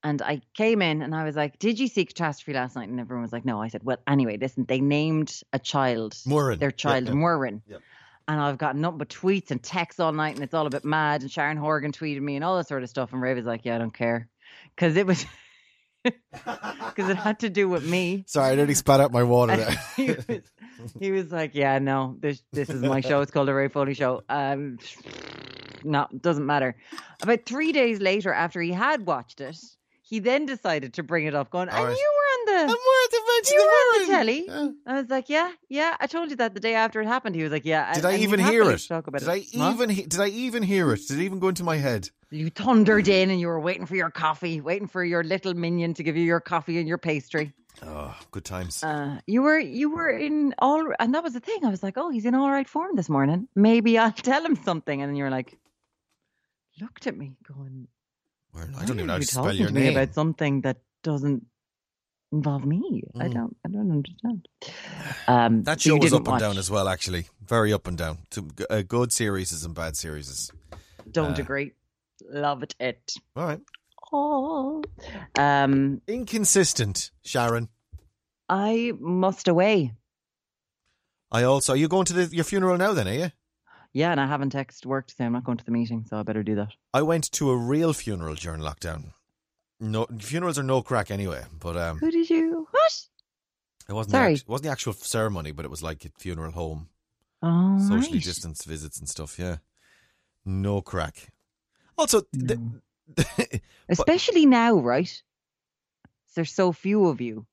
and 0.03 0.21
I 0.21 0.41
came 0.55 0.81
in 0.81 1.01
and 1.01 1.15
I 1.15 1.23
was 1.23 1.35
like, 1.35 1.57
Did 1.59 1.79
you 1.79 1.87
see 1.87 2.05
Catastrophe 2.05 2.53
last 2.57 2.75
night? 2.75 2.89
And 2.89 2.99
everyone 2.99 3.21
was 3.23 3.31
like, 3.31 3.45
No. 3.45 3.61
I 3.61 3.69
said, 3.69 3.83
Well, 3.83 3.97
anyway, 4.07 4.37
listen, 4.37 4.65
they 4.67 4.81
named 4.81 5.41
a 5.53 5.59
child, 5.59 6.13
Muireann. 6.27 6.59
their 6.59 6.69
Yeah, 6.69 6.75
child 6.75 7.07
yeah. 7.07 7.13
Muireann. 7.13 7.61
Yep. 7.67 7.81
And 8.27 8.39
I've 8.39 8.57
got 8.57 8.75
nothing 8.77 8.99
but 8.99 9.09
tweets 9.09 9.51
and 9.51 9.61
texts 9.61 9.99
all 9.99 10.13
night, 10.13 10.35
and 10.35 10.43
it's 10.43 10.53
all 10.53 10.65
a 10.65 10.69
bit 10.69 10.85
mad. 10.85 11.21
And 11.23 11.31
Sharon 11.31 11.57
Horgan 11.57 11.91
tweeted 11.91 12.21
me 12.21 12.35
and 12.35 12.43
all 12.45 12.55
that 12.57 12.67
sort 12.69 12.83
of 12.83 12.89
stuff. 12.89 13.11
And 13.11 13.21
Ray 13.21 13.33
was 13.33 13.45
like, 13.45 13.61
Yeah, 13.65 13.75
I 13.75 13.79
don't 13.79 13.93
care. 13.93 14.29
Because 14.75 14.95
it 14.97 15.05
was. 15.07 15.25
Because 16.03 17.09
it 17.09 17.15
had 17.15 17.39
to 17.39 17.49
do 17.49 17.69
with 17.69 17.87
me. 17.87 18.25
Sorry, 18.27 18.51
I 18.51 18.55
nearly 18.55 18.73
spat 18.73 18.99
out 18.99 19.13
my 19.13 19.23
water 19.23 19.55
there. 19.97 20.41
He, 20.99 21.11
was, 21.11 21.31
like, 21.31 21.51
"Yeah, 21.53 21.79
no, 21.79 22.15
this 22.19 22.41
this 22.51 22.69
is 22.69 22.81
my 22.81 23.01
show. 23.01 23.21
It's 23.21 23.31
called 23.31 23.47
the 23.47 23.53
Ray 23.53 23.67
Foley 23.67 23.93
Show. 23.93 24.23
Um, 24.29 24.77
no, 25.83 26.07
doesn't 26.21 26.45
matter." 26.45 26.75
About 27.21 27.45
three 27.45 27.71
days 27.71 27.99
later, 27.99 28.33
after 28.33 28.61
he 28.61 28.71
had 28.71 29.05
watched 29.05 29.41
it, 29.41 29.57
he 30.01 30.19
then 30.19 30.45
decided 30.45 30.93
to 30.95 31.03
bring 31.03 31.25
it 31.25 31.35
up, 31.35 31.49
going, 31.49 31.69
All 31.69 31.77
"And 31.77 31.87
right. 31.87 31.97
you 31.97 32.11
were 32.15 32.53
on 32.53 32.61
I'm 32.63 32.67
the." 32.67 32.73
the 32.73 33.51
You 33.53 33.61
were 33.61 33.67
on 33.69 34.07
the 34.07 34.13
telly. 34.13 34.45
Yeah. 34.47 34.69
I 34.87 35.01
was 35.01 35.09
like, 35.09 35.29
"Yeah, 35.29 35.51
yeah, 35.69 35.95
I 35.99 36.07
told 36.07 36.29
you 36.29 36.35
that 36.37 36.53
the 36.53 36.59
day 36.59 36.75
after 36.75 37.01
it 37.01 37.07
happened." 37.07 37.35
He 37.35 37.43
was 37.43 37.51
like, 37.51 37.65
"Yeah." 37.65 37.93
Did 37.93 38.03
and- 38.03 38.07
I 38.07 38.13
and 38.15 38.23
even 38.23 38.39
hear 38.39 38.69
it? 38.69 38.85
Talk 38.87 39.07
about 39.07 39.19
Did 39.21 39.29
I 39.29 39.35
it. 39.37 39.47
Huh? 39.55 39.71
even 39.73 39.89
he- 39.89 40.03
did 40.03 40.19
I 40.19 40.27
even 40.27 40.63
hear 40.63 40.91
it? 40.93 41.01
Did 41.07 41.19
it 41.19 41.23
even 41.23 41.39
go 41.39 41.49
into 41.49 41.63
my 41.63 41.77
head? 41.77 42.09
You 42.31 42.49
thundered 42.49 43.07
in, 43.07 43.29
and 43.29 43.39
you 43.39 43.47
were 43.47 43.59
waiting 43.59 43.85
for 43.85 43.95
your 43.95 44.09
coffee, 44.09 44.59
waiting 44.59 44.87
for 44.87 45.03
your 45.03 45.23
little 45.23 45.53
minion 45.53 45.93
to 45.95 46.03
give 46.03 46.17
you 46.17 46.23
your 46.23 46.39
coffee 46.39 46.79
and 46.79 46.87
your 46.87 46.97
pastry. 46.97 47.53
Oh, 47.81 48.15
good 48.31 48.45
times. 48.45 48.83
Uh, 48.83 49.19
you 49.27 49.41
were 49.41 49.59
you 49.59 49.89
were 49.89 50.09
in 50.09 50.53
all, 50.59 50.85
and 50.99 51.13
that 51.15 51.23
was 51.23 51.33
the 51.33 51.39
thing. 51.39 51.65
I 51.65 51.69
was 51.69 51.81
like, 51.83 51.97
oh, 51.97 52.09
he's 52.09 52.25
in 52.25 52.35
all 52.35 52.49
right 52.49 52.67
form 52.69 52.95
this 52.95 53.09
morning. 53.09 53.47
Maybe 53.55 53.97
I'll 53.97 54.11
tell 54.31 54.43
him 54.45 54.55
something. 54.63 55.01
And 55.01 55.09
then 55.09 55.15
you 55.15 55.23
were 55.23 55.29
like, 55.29 55.57
looked 56.79 57.07
at 57.07 57.17
me, 57.17 57.33
going, 57.47 57.87
Well, 58.53 58.65
I 58.77 58.85
don't 58.85 58.95
even 58.97 59.07
know 59.07 59.13
how 59.13 59.19
to 59.19 59.25
spell 59.25 59.53
your 59.53 59.67
to 59.69 59.73
me 59.73 59.81
name. 59.81 59.97
about 59.97 60.13
something 60.13 60.61
that 60.61 60.77
doesn't 61.03 61.45
involve 62.31 62.65
me. 62.65 63.03
I 63.19 63.27
Mm. 63.27 63.33
don't, 63.33 63.57
I 63.65 63.69
don't 63.69 63.91
understand. 63.91 64.47
Um, 65.27 65.63
That 65.63 65.79
show 65.81 65.95
was 65.97 66.13
up 66.13 66.27
and 66.27 66.39
down 66.39 66.57
as 66.57 66.69
well, 66.69 66.87
actually. 66.89 67.27
Very 67.47 67.71
up 67.73 67.87
and 67.87 67.97
down. 67.97 68.17
Some 68.31 68.51
g- 68.57 68.65
uh, 68.69 68.81
good 68.81 69.11
series 69.13 69.63
and 69.63 69.73
bad 69.75 69.95
series. 69.95 70.51
Don't 71.11 71.37
uh, 71.37 71.41
agree. 71.41 71.71
Loved 72.29 72.75
it. 72.79 73.13
All 73.35 73.45
right. 73.45 73.59
Um, 75.37 76.01
Inconsistent, 76.07 77.11
Sharon. 77.23 77.69
I 78.49 78.93
must 78.99 79.47
away. 79.47 79.93
I 81.31 81.43
also. 81.43 81.73
Are 81.73 81.77
you 81.77 81.87
going 81.87 82.05
to 82.05 82.13
the, 82.13 82.35
your 82.35 82.43
funeral 82.43 82.77
now 82.77 82.93
then, 82.93 83.07
are 83.07 83.13
you? 83.13 83.31
Yeah, 83.93 84.11
and 84.11 84.19
I 84.19 84.27
haven't 84.27 84.53
texted 84.53 84.85
work 84.85 85.07
to 85.07 85.13
say 85.15 85.25
I'm 85.25 85.33
not 85.33 85.43
going 85.43 85.57
to 85.57 85.65
the 85.65 85.71
meeting, 85.71 86.05
so 86.07 86.17
I 86.17 86.23
better 86.23 86.43
do 86.43 86.55
that. 86.55 86.69
I 86.93 87.01
went 87.03 87.31
to 87.33 87.51
a 87.51 87.57
real 87.57 87.93
funeral 87.93 88.35
during 88.35 88.61
lockdown. 88.61 89.13
No 89.79 90.05
funerals 90.19 90.57
are 90.57 90.63
no 90.63 90.81
crack 90.81 91.11
anyway, 91.11 91.43
but 91.59 91.75
um, 91.77 91.97
Who 91.99 92.09
did 92.11 92.29
you? 92.29 92.67
What? 92.71 93.01
it 93.89 93.93
wasn't 93.93 94.11
Sorry. 94.11 94.35
The 94.35 94.41
it 94.41 94.47
wasn't 94.47 94.63
the 94.65 94.71
actual 94.71 94.93
ceremony, 94.93 95.51
but 95.51 95.65
it 95.65 95.71
was 95.71 95.83
like 95.83 96.05
a 96.05 96.09
funeral 96.17 96.51
home, 96.51 96.89
Oh, 97.41 97.77
socially 97.79 98.17
right. 98.19 98.23
distanced 98.23 98.65
visits 98.65 98.97
and 98.99 99.09
stuff. 99.09 99.37
Yeah, 99.37 99.57
no 100.45 100.81
crack. 100.81 101.29
Also, 101.97 102.21
the, 102.31 102.59
Especially 103.89 104.45
now, 104.45 104.75
right? 104.75 105.21
There's 106.35 106.51
so 106.51 106.71
few 106.71 107.07
of 107.07 107.21
you. 107.21 107.45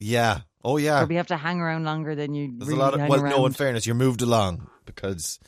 yeah, 0.00 0.40
oh 0.64 0.76
yeah. 0.76 1.04
We 1.04 1.16
have 1.16 1.28
to 1.28 1.36
hang 1.36 1.60
around 1.60 1.84
longer 1.84 2.14
than 2.14 2.34
you 2.34 2.52
There's 2.56 2.68
really 2.68 2.80
a 2.80 2.84
lot 2.84 2.94
of 2.94 3.08
well, 3.08 3.20
around. 3.20 3.30
no. 3.30 3.46
In 3.46 3.52
fairness, 3.52 3.86
you're 3.86 3.94
moved 3.94 4.22
along 4.22 4.68
because 4.84 5.38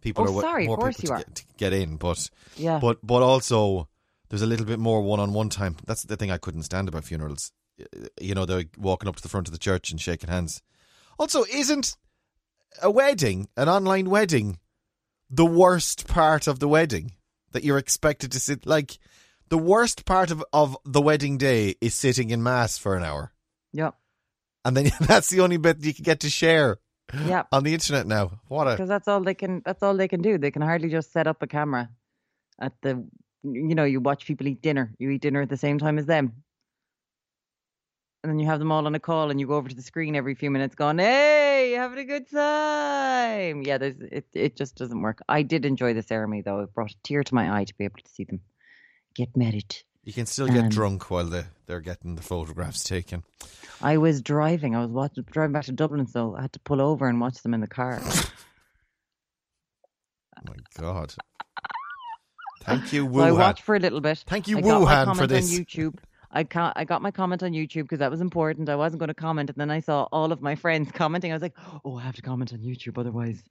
people 0.00 0.24
Oh, 0.28 0.38
are 0.38 0.40
sorry, 0.42 0.64
of 0.64 0.68
more 0.68 0.76
course 0.76 0.96
people 1.00 1.16
you 1.18 1.22
to 1.22 1.22
are. 1.22 1.24
get, 1.24 1.34
to 1.36 1.44
get 1.56 1.72
in, 1.72 1.96
but 1.96 2.28
yeah. 2.56 2.78
but 2.78 2.98
but 3.06 3.22
also 3.22 3.88
there's 4.28 4.42
a 4.42 4.46
little 4.46 4.66
bit 4.66 4.78
more 4.78 5.02
one-on-one 5.02 5.48
time. 5.48 5.76
That's 5.86 6.02
the 6.02 6.16
thing 6.16 6.30
I 6.30 6.38
couldn't 6.38 6.64
stand 6.64 6.88
about 6.88 7.04
funerals. 7.04 7.52
You 8.20 8.34
know, 8.34 8.44
they're 8.46 8.64
walking 8.78 9.08
up 9.08 9.16
to 9.16 9.22
the 9.22 9.28
front 9.28 9.48
of 9.48 9.52
the 9.52 9.58
church 9.58 9.90
and 9.90 10.00
shaking 10.00 10.28
hands. 10.30 10.62
Also, 11.18 11.44
isn't 11.44 11.96
a 12.82 12.90
wedding, 12.90 13.48
an 13.56 13.68
online 13.68 14.10
wedding, 14.10 14.58
the 15.30 15.46
worst 15.46 16.06
part 16.08 16.46
of 16.46 16.58
the 16.58 16.68
wedding 16.68 17.12
that 17.52 17.64
you're 17.64 17.78
expected 17.78 18.32
to 18.32 18.40
sit 18.40 18.66
like? 18.66 18.98
The 19.48 19.58
worst 19.58 20.04
part 20.06 20.32
of, 20.32 20.42
of 20.52 20.76
the 20.84 21.00
wedding 21.00 21.38
day 21.38 21.76
is 21.80 21.94
sitting 21.94 22.30
in 22.30 22.42
mass 22.42 22.78
for 22.78 22.96
an 22.96 23.04
hour, 23.04 23.32
yeah. 23.72 23.90
and 24.64 24.76
then 24.76 24.90
that's 25.00 25.28
the 25.28 25.40
only 25.40 25.56
bit 25.56 25.84
you 25.84 25.94
can 25.94 26.02
get 26.02 26.20
to 26.20 26.30
share 26.30 26.78
Yeah. 27.24 27.44
on 27.52 27.62
the 27.62 27.72
internet 27.72 28.06
now. 28.08 28.40
What 28.48 28.66
a 28.66 28.70
Because 28.72 28.88
that's 28.88 29.06
all 29.06 29.20
they 29.22 29.34
can 29.34 29.62
that's 29.64 29.82
all 29.84 29.96
they 29.96 30.08
can 30.08 30.20
do. 30.20 30.36
They 30.38 30.50
can 30.50 30.62
hardly 30.62 30.88
just 30.88 31.12
set 31.12 31.28
up 31.28 31.42
a 31.42 31.46
camera 31.46 31.90
at 32.60 32.72
the 32.82 33.06
you 33.44 33.76
know, 33.76 33.84
you 33.84 34.00
watch 34.00 34.26
people 34.26 34.48
eat 34.48 34.60
dinner. 34.62 34.92
You 34.98 35.10
eat 35.10 35.22
dinner 35.22 35.42
at 35.42 35.48
the 35.48 35.56
same 35.56 35.78
time 35.78 35.98
as 35.98 36.06
them. 36.06 36.32
And 38.26 38.32
then 38.32 38.40
you 38.40 38.46
have 38.46 38.58
them 38.58 38.72
all 38.72 38.84
on 38.88 38.94
a 38.96 38.98
call 38.98 39.30
and 39.30 39.38
you 39.38 39.46
go 39.46 39.54
over 39.54 39.68
to 39.68 39.74
the 39.76 39.82
screen 39.82 40.16
every 40.16 40.34
few 40.34 40.50
minutes 40.50 40.74
going, 40.74 40.98
Hey, 40.98 41.70
you 41.70 41.76
having 41.76 41.98
a 41.98 42.04
good 42.04 42.28
time. 42.28 43.62
Yeah, 43.62 43.78
there's 43.78 43.94
it 44.00 44.26
it 44.34 44.56
just 44.56 44.74
doesn't 44.74 45.00
work. 45.00 45.22
I 45.28 45.42
did 45.42 45.64
enjoy 45.64 45.94
the 45.94 46.02
ceremony 46.02 46.42
though. 46.42 46.58
It 46.58 46.74
brought 46.74 46.90
a 46.90 46.96
tear 47.04 47.22
to 47.22 47.34
my 47.36 47.56
eye 47.60 47.62
to 47.62 47.74
be 47.78 47.84
able 47.84 48.00
to 48.04 48.10
see 48.10 48.24
them 48.24 48.40
get 49.14 49.36
married. 49.36 49.76
You 50.02 50.12
can 50.12 50.26
still 50.26 50.48
get 50.48 50.64
Um, 50.64 50.68
drunk 50.70 51.08
while 51.08 51.26
they 51.26 51.44
they're 51.66 51.80
getting 51.80 52.16
the 52.16 52.22
photographs 52.22 52.82
taken. 52.82 53.22
I 53.80 53.98
was 53.98 54.22
driving. 54.22 54.74
I 54.74 54.80
was 54.80 54.90
watching, 54.90 55.22
driving 55.30 55.52
back 55.52 55.66
to 55.66 55.72
Dublin, 55.72 56.08
so 56.08 56.34
I 56.34 56.42
had 56.42 56.52
to 56.54 56.60
pull 56.60 56.80
over 56.80 57.08
and 57.08 57.20
watch 57.20 57.42
them 57.42 57.54
in 57.54 57.60
the 57.60 57.68
car. 57.68 58.02
Oh 60.38 60.42
my 60.48 60.56
god! 60.78 61.14
Thank 62.62 62.92
you, 62.92 63.08
so 63.12 63.20
I 63.20 63.32
watched 63.32 63.62
for 63.62 63.74
a 63.74 63.78
little 63.78 64.00
bit. 64.00 64.22
Thank 64.26 64.48
you, 64.48 64.58
I 64.58 64.62
Wuhan, 64.62 65.16
for 65.16 65.26
this. 65.26 65.50
on 65.50 65.64
YouTube. 65.64 65.98
I 66.36 66.44
ca- 66.44 66.72
I 66.76 66.84
got 66.84 67.00
my 67.02 67.10
comment 67.10 67.42
on 67.42 67.52
YouTube 67.52 67.82
because 67.82 67.98
that 68.00 68.10
was 68.10 68.20
important. 68.20 68.68
I 68.68 68.76
wasn't 68.76 69.00
going 69.00 69.08
to 69.08 69.14
comment, 69.14 69.48
and 69.50 69.56
then 69.58 69.70
I 69.70 69.80
saw 69.80 70.06
all 70.12 70.32
of 70.32 70.40
my 70.42 70.54
friends 70.54 70.90
commenting. 71.02 71.32
I 71.32 71.34
was 71.34 71.42
like, 71.42 71.56
"Oh, 71.84 71.96
I 71.96 72.02
have 72.02 72.14
to 72.16 72.22
comment 72.22 72.52
on 72.52 72.58
YouTube, 72.60 72.98
otherwise." 72.98 73.42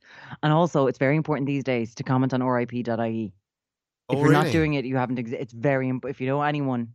And 0.44 0.54
also, 0.54 0.88
it's 0.88 1.00
very 1.00 1.16
important 1.16 1.48
these 1.48 1.64
days 1.64 1.96
to 1.96 2.04
comment 2.04 2.34
on 2.34 2.44
RIP.ie. 2.44 2.84
Oh, 2.88 4.14
if 4.14 4.20
Oh, 4.20 4.22
you're 4.24 4.32
not 4.32 4.52
doing 4.52 4.74
it, 4.76 4.86
you 4.86 4.98
haven't. 4.98 5.18
Exi- 5.18 5.34
it's 5.34 5.54
very. 5.54 5.90
Imp- 5.90 6.06
if 6.06 6.22
you 6.22 6.28
know 6.28 6.42
anyone, 6.44 6.94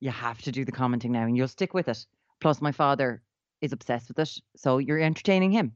you 0.00 0.10
have 0.10 0.42
to 0.42 0.52
do 0.52 0.64
the 0.64 0.72
commenting 0.72 1.12
now, 1.12 1.22
and 1.24 1.36
you'll 1.36 1.48
stick 1.48 1.74
with 1.74 1.88
it. 1.88 2.04
Plus, 2.40 2.60
my 2.60 2.72
father 2.72 3.22
is 3.60 3.72
obsessed 3.72 4.08
with 4.08 4.18
it, 4.18 4.30
so 4.56 4.78
you're 4.78 4.98
entertaining 5.00 5.52
him. 5.52 5.72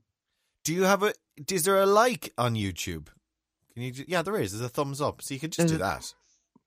Do 0.65 0.75
you 0.75 0.83
have 0.83 1.03
a? 1.03 1.15
Is 1.51 1.65
there 1.65 1.81
a 1.81 1.87
like 1.87 2.33
on 2.37 2.55
YouTube? 2.55 3.07
Can 3.75 3.83
you? 3.85 3.93
Yeah, 4.09 4.23
there 4.23 4.37
is. 4.41 4.53
There's 4.53 4.65
a 4.65 4.69
thumbs 4.69 5.01
up, 5.01 5.23
so 5.23 5.33
you 5.35 5.41
can 5.41 5.51
just 5.51 5.69
do 5.69 5.79
that. 5.79 6.13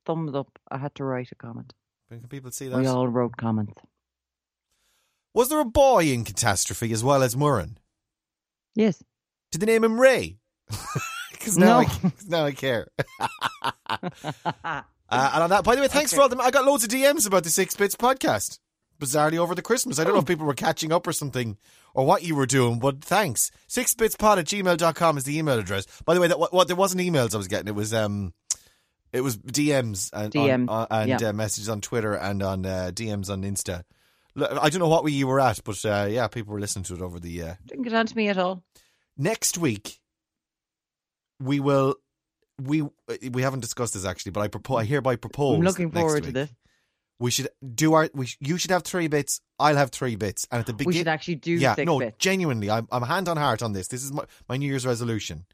Thumbs 0.05 0.33
up. 0.35 0.57
I 0.71 0.77
had 0.77 0.95
to 0.95 1.03
write 1.03 1.31
a 1.31 1.35
comment. 1.35 1.73
Can 2.09 2.27
people 2.29 2.51
see 2.51 2.67
that? 2.67 2.77
We 2.79 2.87
all 2.87 3.07
wrote 3.07 3.35
comments. 3.37 3.73
Was 5.33 5.49
there 5.49 5.59
a 5.59 5.65
boy 5.65 6.05
in 6.05 6.23
Catastrophe 6.23 6.91
as 6.93 7.03
well 7.03 7.21
as 7.23 7.35
Muireann? 7.35 7.75
Yes. 8.75 9.03
Did 9.51 9.61
they 9.61 9.67
name 9.67 9.83
him 9.83 9.99
Ray? 9.99 10.37
Because 11.31 11.57
now, 11.59 11.81
No. 11.81 11.87
I, 11.87 12.11
now 12.27 12.45
I 12.45 12.51
care. 12.53 12.87
Uh, 15.07 15.29
and 15.35 15.43
on 15.43 15.49
that, 15.51 15.63
by 15.63 15.75
the 15.75 15.81
way, 15.81 15.87
thanks 15.87 16.11
for 16.11 16.21
all 16.21 16.27
them. 16.29 16.41
I 16.41 16.49
got 16.49 16.65
loads 16.65 16.83
of 16.83 16.89
DMs 16.89 17.27
about 17.27 17.43
the 17.43 17.51
Six 17.51 17.75
Bits 17.75 17.95
podcast. 17.95 18.57
Bizarrely 18.99 19.37
over 19.37 19.53
the 19.53 19.61
Christmas. 19.61 19.99
I 19.99 20.03
don't 20.03 20.13
know 20.13 20.17
Oh. 20.17 20.21
if 20.21 20.25
people 20.25 20.47
were 20.47 20.55
catching 20.55 20.91
up 20.91 21.05
or 21.05 21.13
something 21.13 21.57
or 21.93 22.05
what 22.07 22.23
you 22.23 22.33
were 22.35 22.47
doing, 22.47 22.79
but 22.79 23.03
thanks. 23.03 23.51
Sixbitspod 23.69 24.39
at 24.39 24.45
gmail.com 24.45 25.17
is 25.17 25.23
the 25.25 25.37
email 25.37 25.59
address. 25.59 25.85
By 26.05 26.15
the 26.15 26.21
way, 26.21 26.27
that 26.27 26.39
what, 26.39 26.51
what 26.53 26.65
there 26.67 26.75
wasn't 26.75 27.01
emails 27.03 27.35
I 27.35 27.37
was 27.37 27.47
getting. 27.47 27.67
It 27.67 27.75
was 27.75 27.93
um 27.93 28.33
it 29.15 29.21
was 29.21 29.37
DMs 29.37 30.09
and 30.13 30.31
DMs, 30.33 30.69
on, 30.69 30.81
uh, 30.83 30.87
and 30.91 31.21
yeah. 31.21 31.29
uh, 31.29 31.33
messages 31.33 31.69
on 31.69 31.81
Twitter 31.81 32.13
and 32.13 32.43
on 32.43 32.65
uh, 32.65 32.91
DMs 32.93 33.29
on 33.29 33.43
Insta. 33.43 33.83
I 34.37 34.69
don't 34.69 34.79
know 34.79 34.89
what 34.89 35.09
you 35.11 35.27
were 35.27 35.39
at, 35.39 35.63
but 35.63 35.83
uh, 35.85 36.07
yeah, 36.09 36.27
people 36.27 36.53
were 36.53 36.59
listening 36.59 36.83
to 36.85 36.95
it 36.95 37.01
over 37.01 37.19
the 37.19 37.41
uh, 37.41 37.53
Didn't 37.65 37.83
get 37.83 37.93
on 37.93 38.05
to 38.05 38.15
me 38.15 38.27
at 38.27 38.37
all. 38.37 38.63
next 39.17 39.57
week 39.57 39.99
we 41.39 41.59
will 41.59 41.95
we 42.61 42.83
we 43.31 43.41
haven't 43.41 43.59
discussed 43.59 43.93
this 43.93 44.05
actually 44.05 44.31
but 44.31 44.39
i 44.41 44.47
propose 44.47 44.79
i 44.81 44.85
hereby 44.85 45.15
propose 45.17 45.57
I'm 45.57 45.61
looking 45.63 45.91
forward 45.91 46.23
to 46.23 46.31
this. 46.31 46.49
we 47.19 47.29
should 47.29 47.49
do 47.73 47.93
our 47.93 48.09
we 48.13 48.27
sh- 48.27 48.37
you 48.39 48.57
should 48.57 48.71
have 48.71 48.83
three 48.83 49.07
bits 49.09 49.41
i'll 49.59 49.75
have 49.75 49.91
three 49.91 50.15
bits 50.15 50.47
and 50.51 50.61
at 50.61 50.65
the 50.65 50.71
beginning, 50.71 50.87
We 50.95 50.97
should 50.99 51.09
actually 51.09 51.35
do 51.35 51.51
yeah 51.51 51.75
no 51.79 51.99
bits. 51.99 52.15
genuinely 52.17 52.69
I'm, 52.71 52.87
I'm 52.91 53.03
hand 53.03 53.27
on 53.27 53.35
heart 53.35 53.61
on 53.61 53.73
this 53.73 53.89
this 53.89 54.03
is 54.05 54.13
my, 54.13 54.23
my 54.47 54.55
new 54.55 54.67
year's 54.67 54.85
resolution 54.85 55.45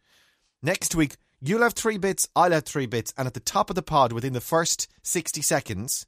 next 0.62 0.94
week 0.94 1.16
You'll 1.42 1.64
have 1.64 1.74
three 1.74 1.98
bits, 1.98 2.28
I'll 2.36 2.52
have 2.52 2.66
three 2.66 2.86
bits, 2.86 3.14
and 3.18 3.28
at 3.28 3.34
the 3.34 3.40
top 3.40 3.72
of 3.72 3.76
the 3.76 3.82
pod, 3.82 4.14
within 4.14 4.34
the 4.34 4.42
first 4.42 4.88
60 5.02 5.42
seconds, 5.42 6.06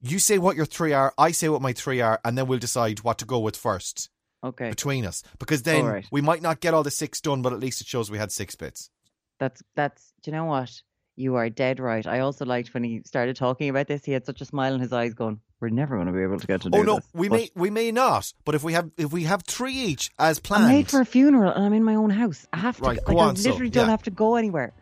you 0.00 0.18
say 0.18 0.38
what 0.38 0.56
your 0.56 0.66
three 0.66 0.92
are, 0.92 1.14
I 1.16 1.30
say 1.30 1.48
what 1.48 1.62
my 1.62 1.72
three 1.72 2.00
are, 2.00 2.20
and 2.24 2.36
then 2.36 2.48
we'll 2.48 2.58
decide 2.58 3.00
what 3.04 3.18
to 3.18 3.24
go 3.24 3.38
with 3.38 3.56
first 3.56 4.10
Okay, 4.42 4.68
between 4.68 5.06
us. 5.06 5.22
Because 5.38 5.62
then 5.62 5.84
right. 5.86 6.06
we 6.10 6.20
might 6.20 6.42
not 6.42 6.60
get 6.60 6.74
all 6.74 6.82
the 6.82 6.90
six 6.90 7.20
done, 7.20 7.42
but 7.42 7.52
at 7.52 7.60
least 7.60 7.80
it 7.80 7.86
shows 7.86 8.10
we 8.10 8.18
had 8.18 8.32
six 8.32 8.54
bits. 8.54 8.90
that's 9.38 9.62
that's. 9.74 10.12
Do 10.22 10.30
you 10.30 10.36
know 10.36 10.44
what? 10.44 10.70
You 11.16 11.36
are 11.36 11.48
dead 11.48 11.78
right. 11.78 12.06
I 12.06 12.18
also 12.18 12.44
liked 12.44 12.74
when 12.74 12.82
he 12.84 13.02
started 13.06 13.36
talking 13.36 13.68
about 13.68 13.86
this. 13.86 14.04
He 14.04 14.12
had 14.12 14.26
such 14.26 14.40
a 14.40 14.44
smile 14.44 14.74
in 14.74 14.80
his 14.80 14.92
eyes, 14.92 15.14
going, 15.14 15.40
"We're 15.64 15.70
never 15.70 15.96
going 15.96 16.06
to 16.06 16.12
be 16.12 16.22
able 16.22 16.38
to 16.38 16.46
get 16.46 16.60
to 16.62 16.70
do 16.70 16.78
Oh 16.78 16.82
no, 16.82 16.96
this." 16.96 17.04
we 17.14 17.28
But 17.28 17.36
may 17.38 17.50
we 17.54 17.70
may 17.70 17.90
not, 17.92 18.32
but 18.44 18.54
if 18.54 18.62
we 18.62 18.74
have 18.74 18.90
if 18.96 19.12
we 19.12 19.24
have 19.24 19.42
three 19.44 19.74
each 19.74 20.10
as 20.18 20.38
planned, 20.38 20.64
I'm 20.64 20.72
late 20.74 20.90
for 20.90 21.00
a 21.00 21.06
funeral 21.06 21.50
and 21.52 21.64
I'm 21.64 21.72
in 21.72 21.84
my 21.84 21.94
own 21.94 22.10
house. 22.10 22.46
I 22.52 22.58
have 22.58 22.76
to. 22.76 22.82
Right, 22.82 22.96
like, 22.98 23.06
go 23.06 23.18
I 23.18 23.24
on, 23.28 23.36
so, 23.36 23.50
literally 23.50 23.70
don't 23.70 23.86
yeah. 23.86 23.90
have 23.90 24.02
to 24.04 24.10
go 24.10 24.36
anywhere. 24.36 24.72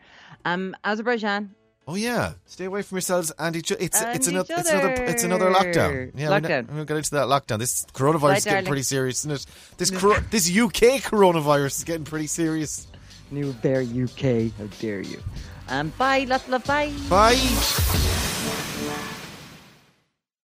Um, 0.45 0.75
Azerbaijan. 0.85 1.55
Oh 1.87 1.97
yeah, 1.97 2.35
stay 2.47 2.67
away 2.67 2.83
from 2.83 2.97
yourselves 2.97 3.33
and 3.39 3.57
each. 3.57 3.71
It's 3.73 4.01
And 4.01 4.15
it's 4.17 4.29
each 4.29 4.33
another 4.35 4.55
it's 4.57 4.71
another 4.71 4.93
it's 5.05 5.25
another 5.25 5.51
lockdown. 5.51 6.13
Yeah, 6.15 6.29
Lockdown. 6.29 6.69
We're, 6.69 6.75
we'll 6.77 6.85
get 6.85 6.97
into 6.97 7.11
that 7.13 7.27
lockdown. 7.27 7.59
This 7.59 7.85
coronavirus 7.87 8.23
Right, 8.23 8.39
is 8.39 8.45
getting 8.45 8.57
darling. 8.59 8.67
pretty 8.69 8.83
serious, 8.83 9.21
isn't 9.21 9.33
it? 9.33 9.47
This 9.79 9.91
coro- 9.91 10.21
this 10.31 10.49
UK 10.49 11.03
coronavirus 11.03 11.79
is 11.79 11.85
getting 11.85 12.05
pretty 12.05 12.29
serious. 12.29 12.87
New 13.33 13.53
Bear 13.55 13.81
UK. 13.83 14.53
How 14.59 14.67
dare 14.79 15.01
you? 15.01 15.21
Um, 15.69 15.93
bye. 15.99 16.25
Lots 16.29 16.45
of 16.45 16.51
love. 16.51 16.65
Bye. 16.67 16.93
Bye. 17.09 18.29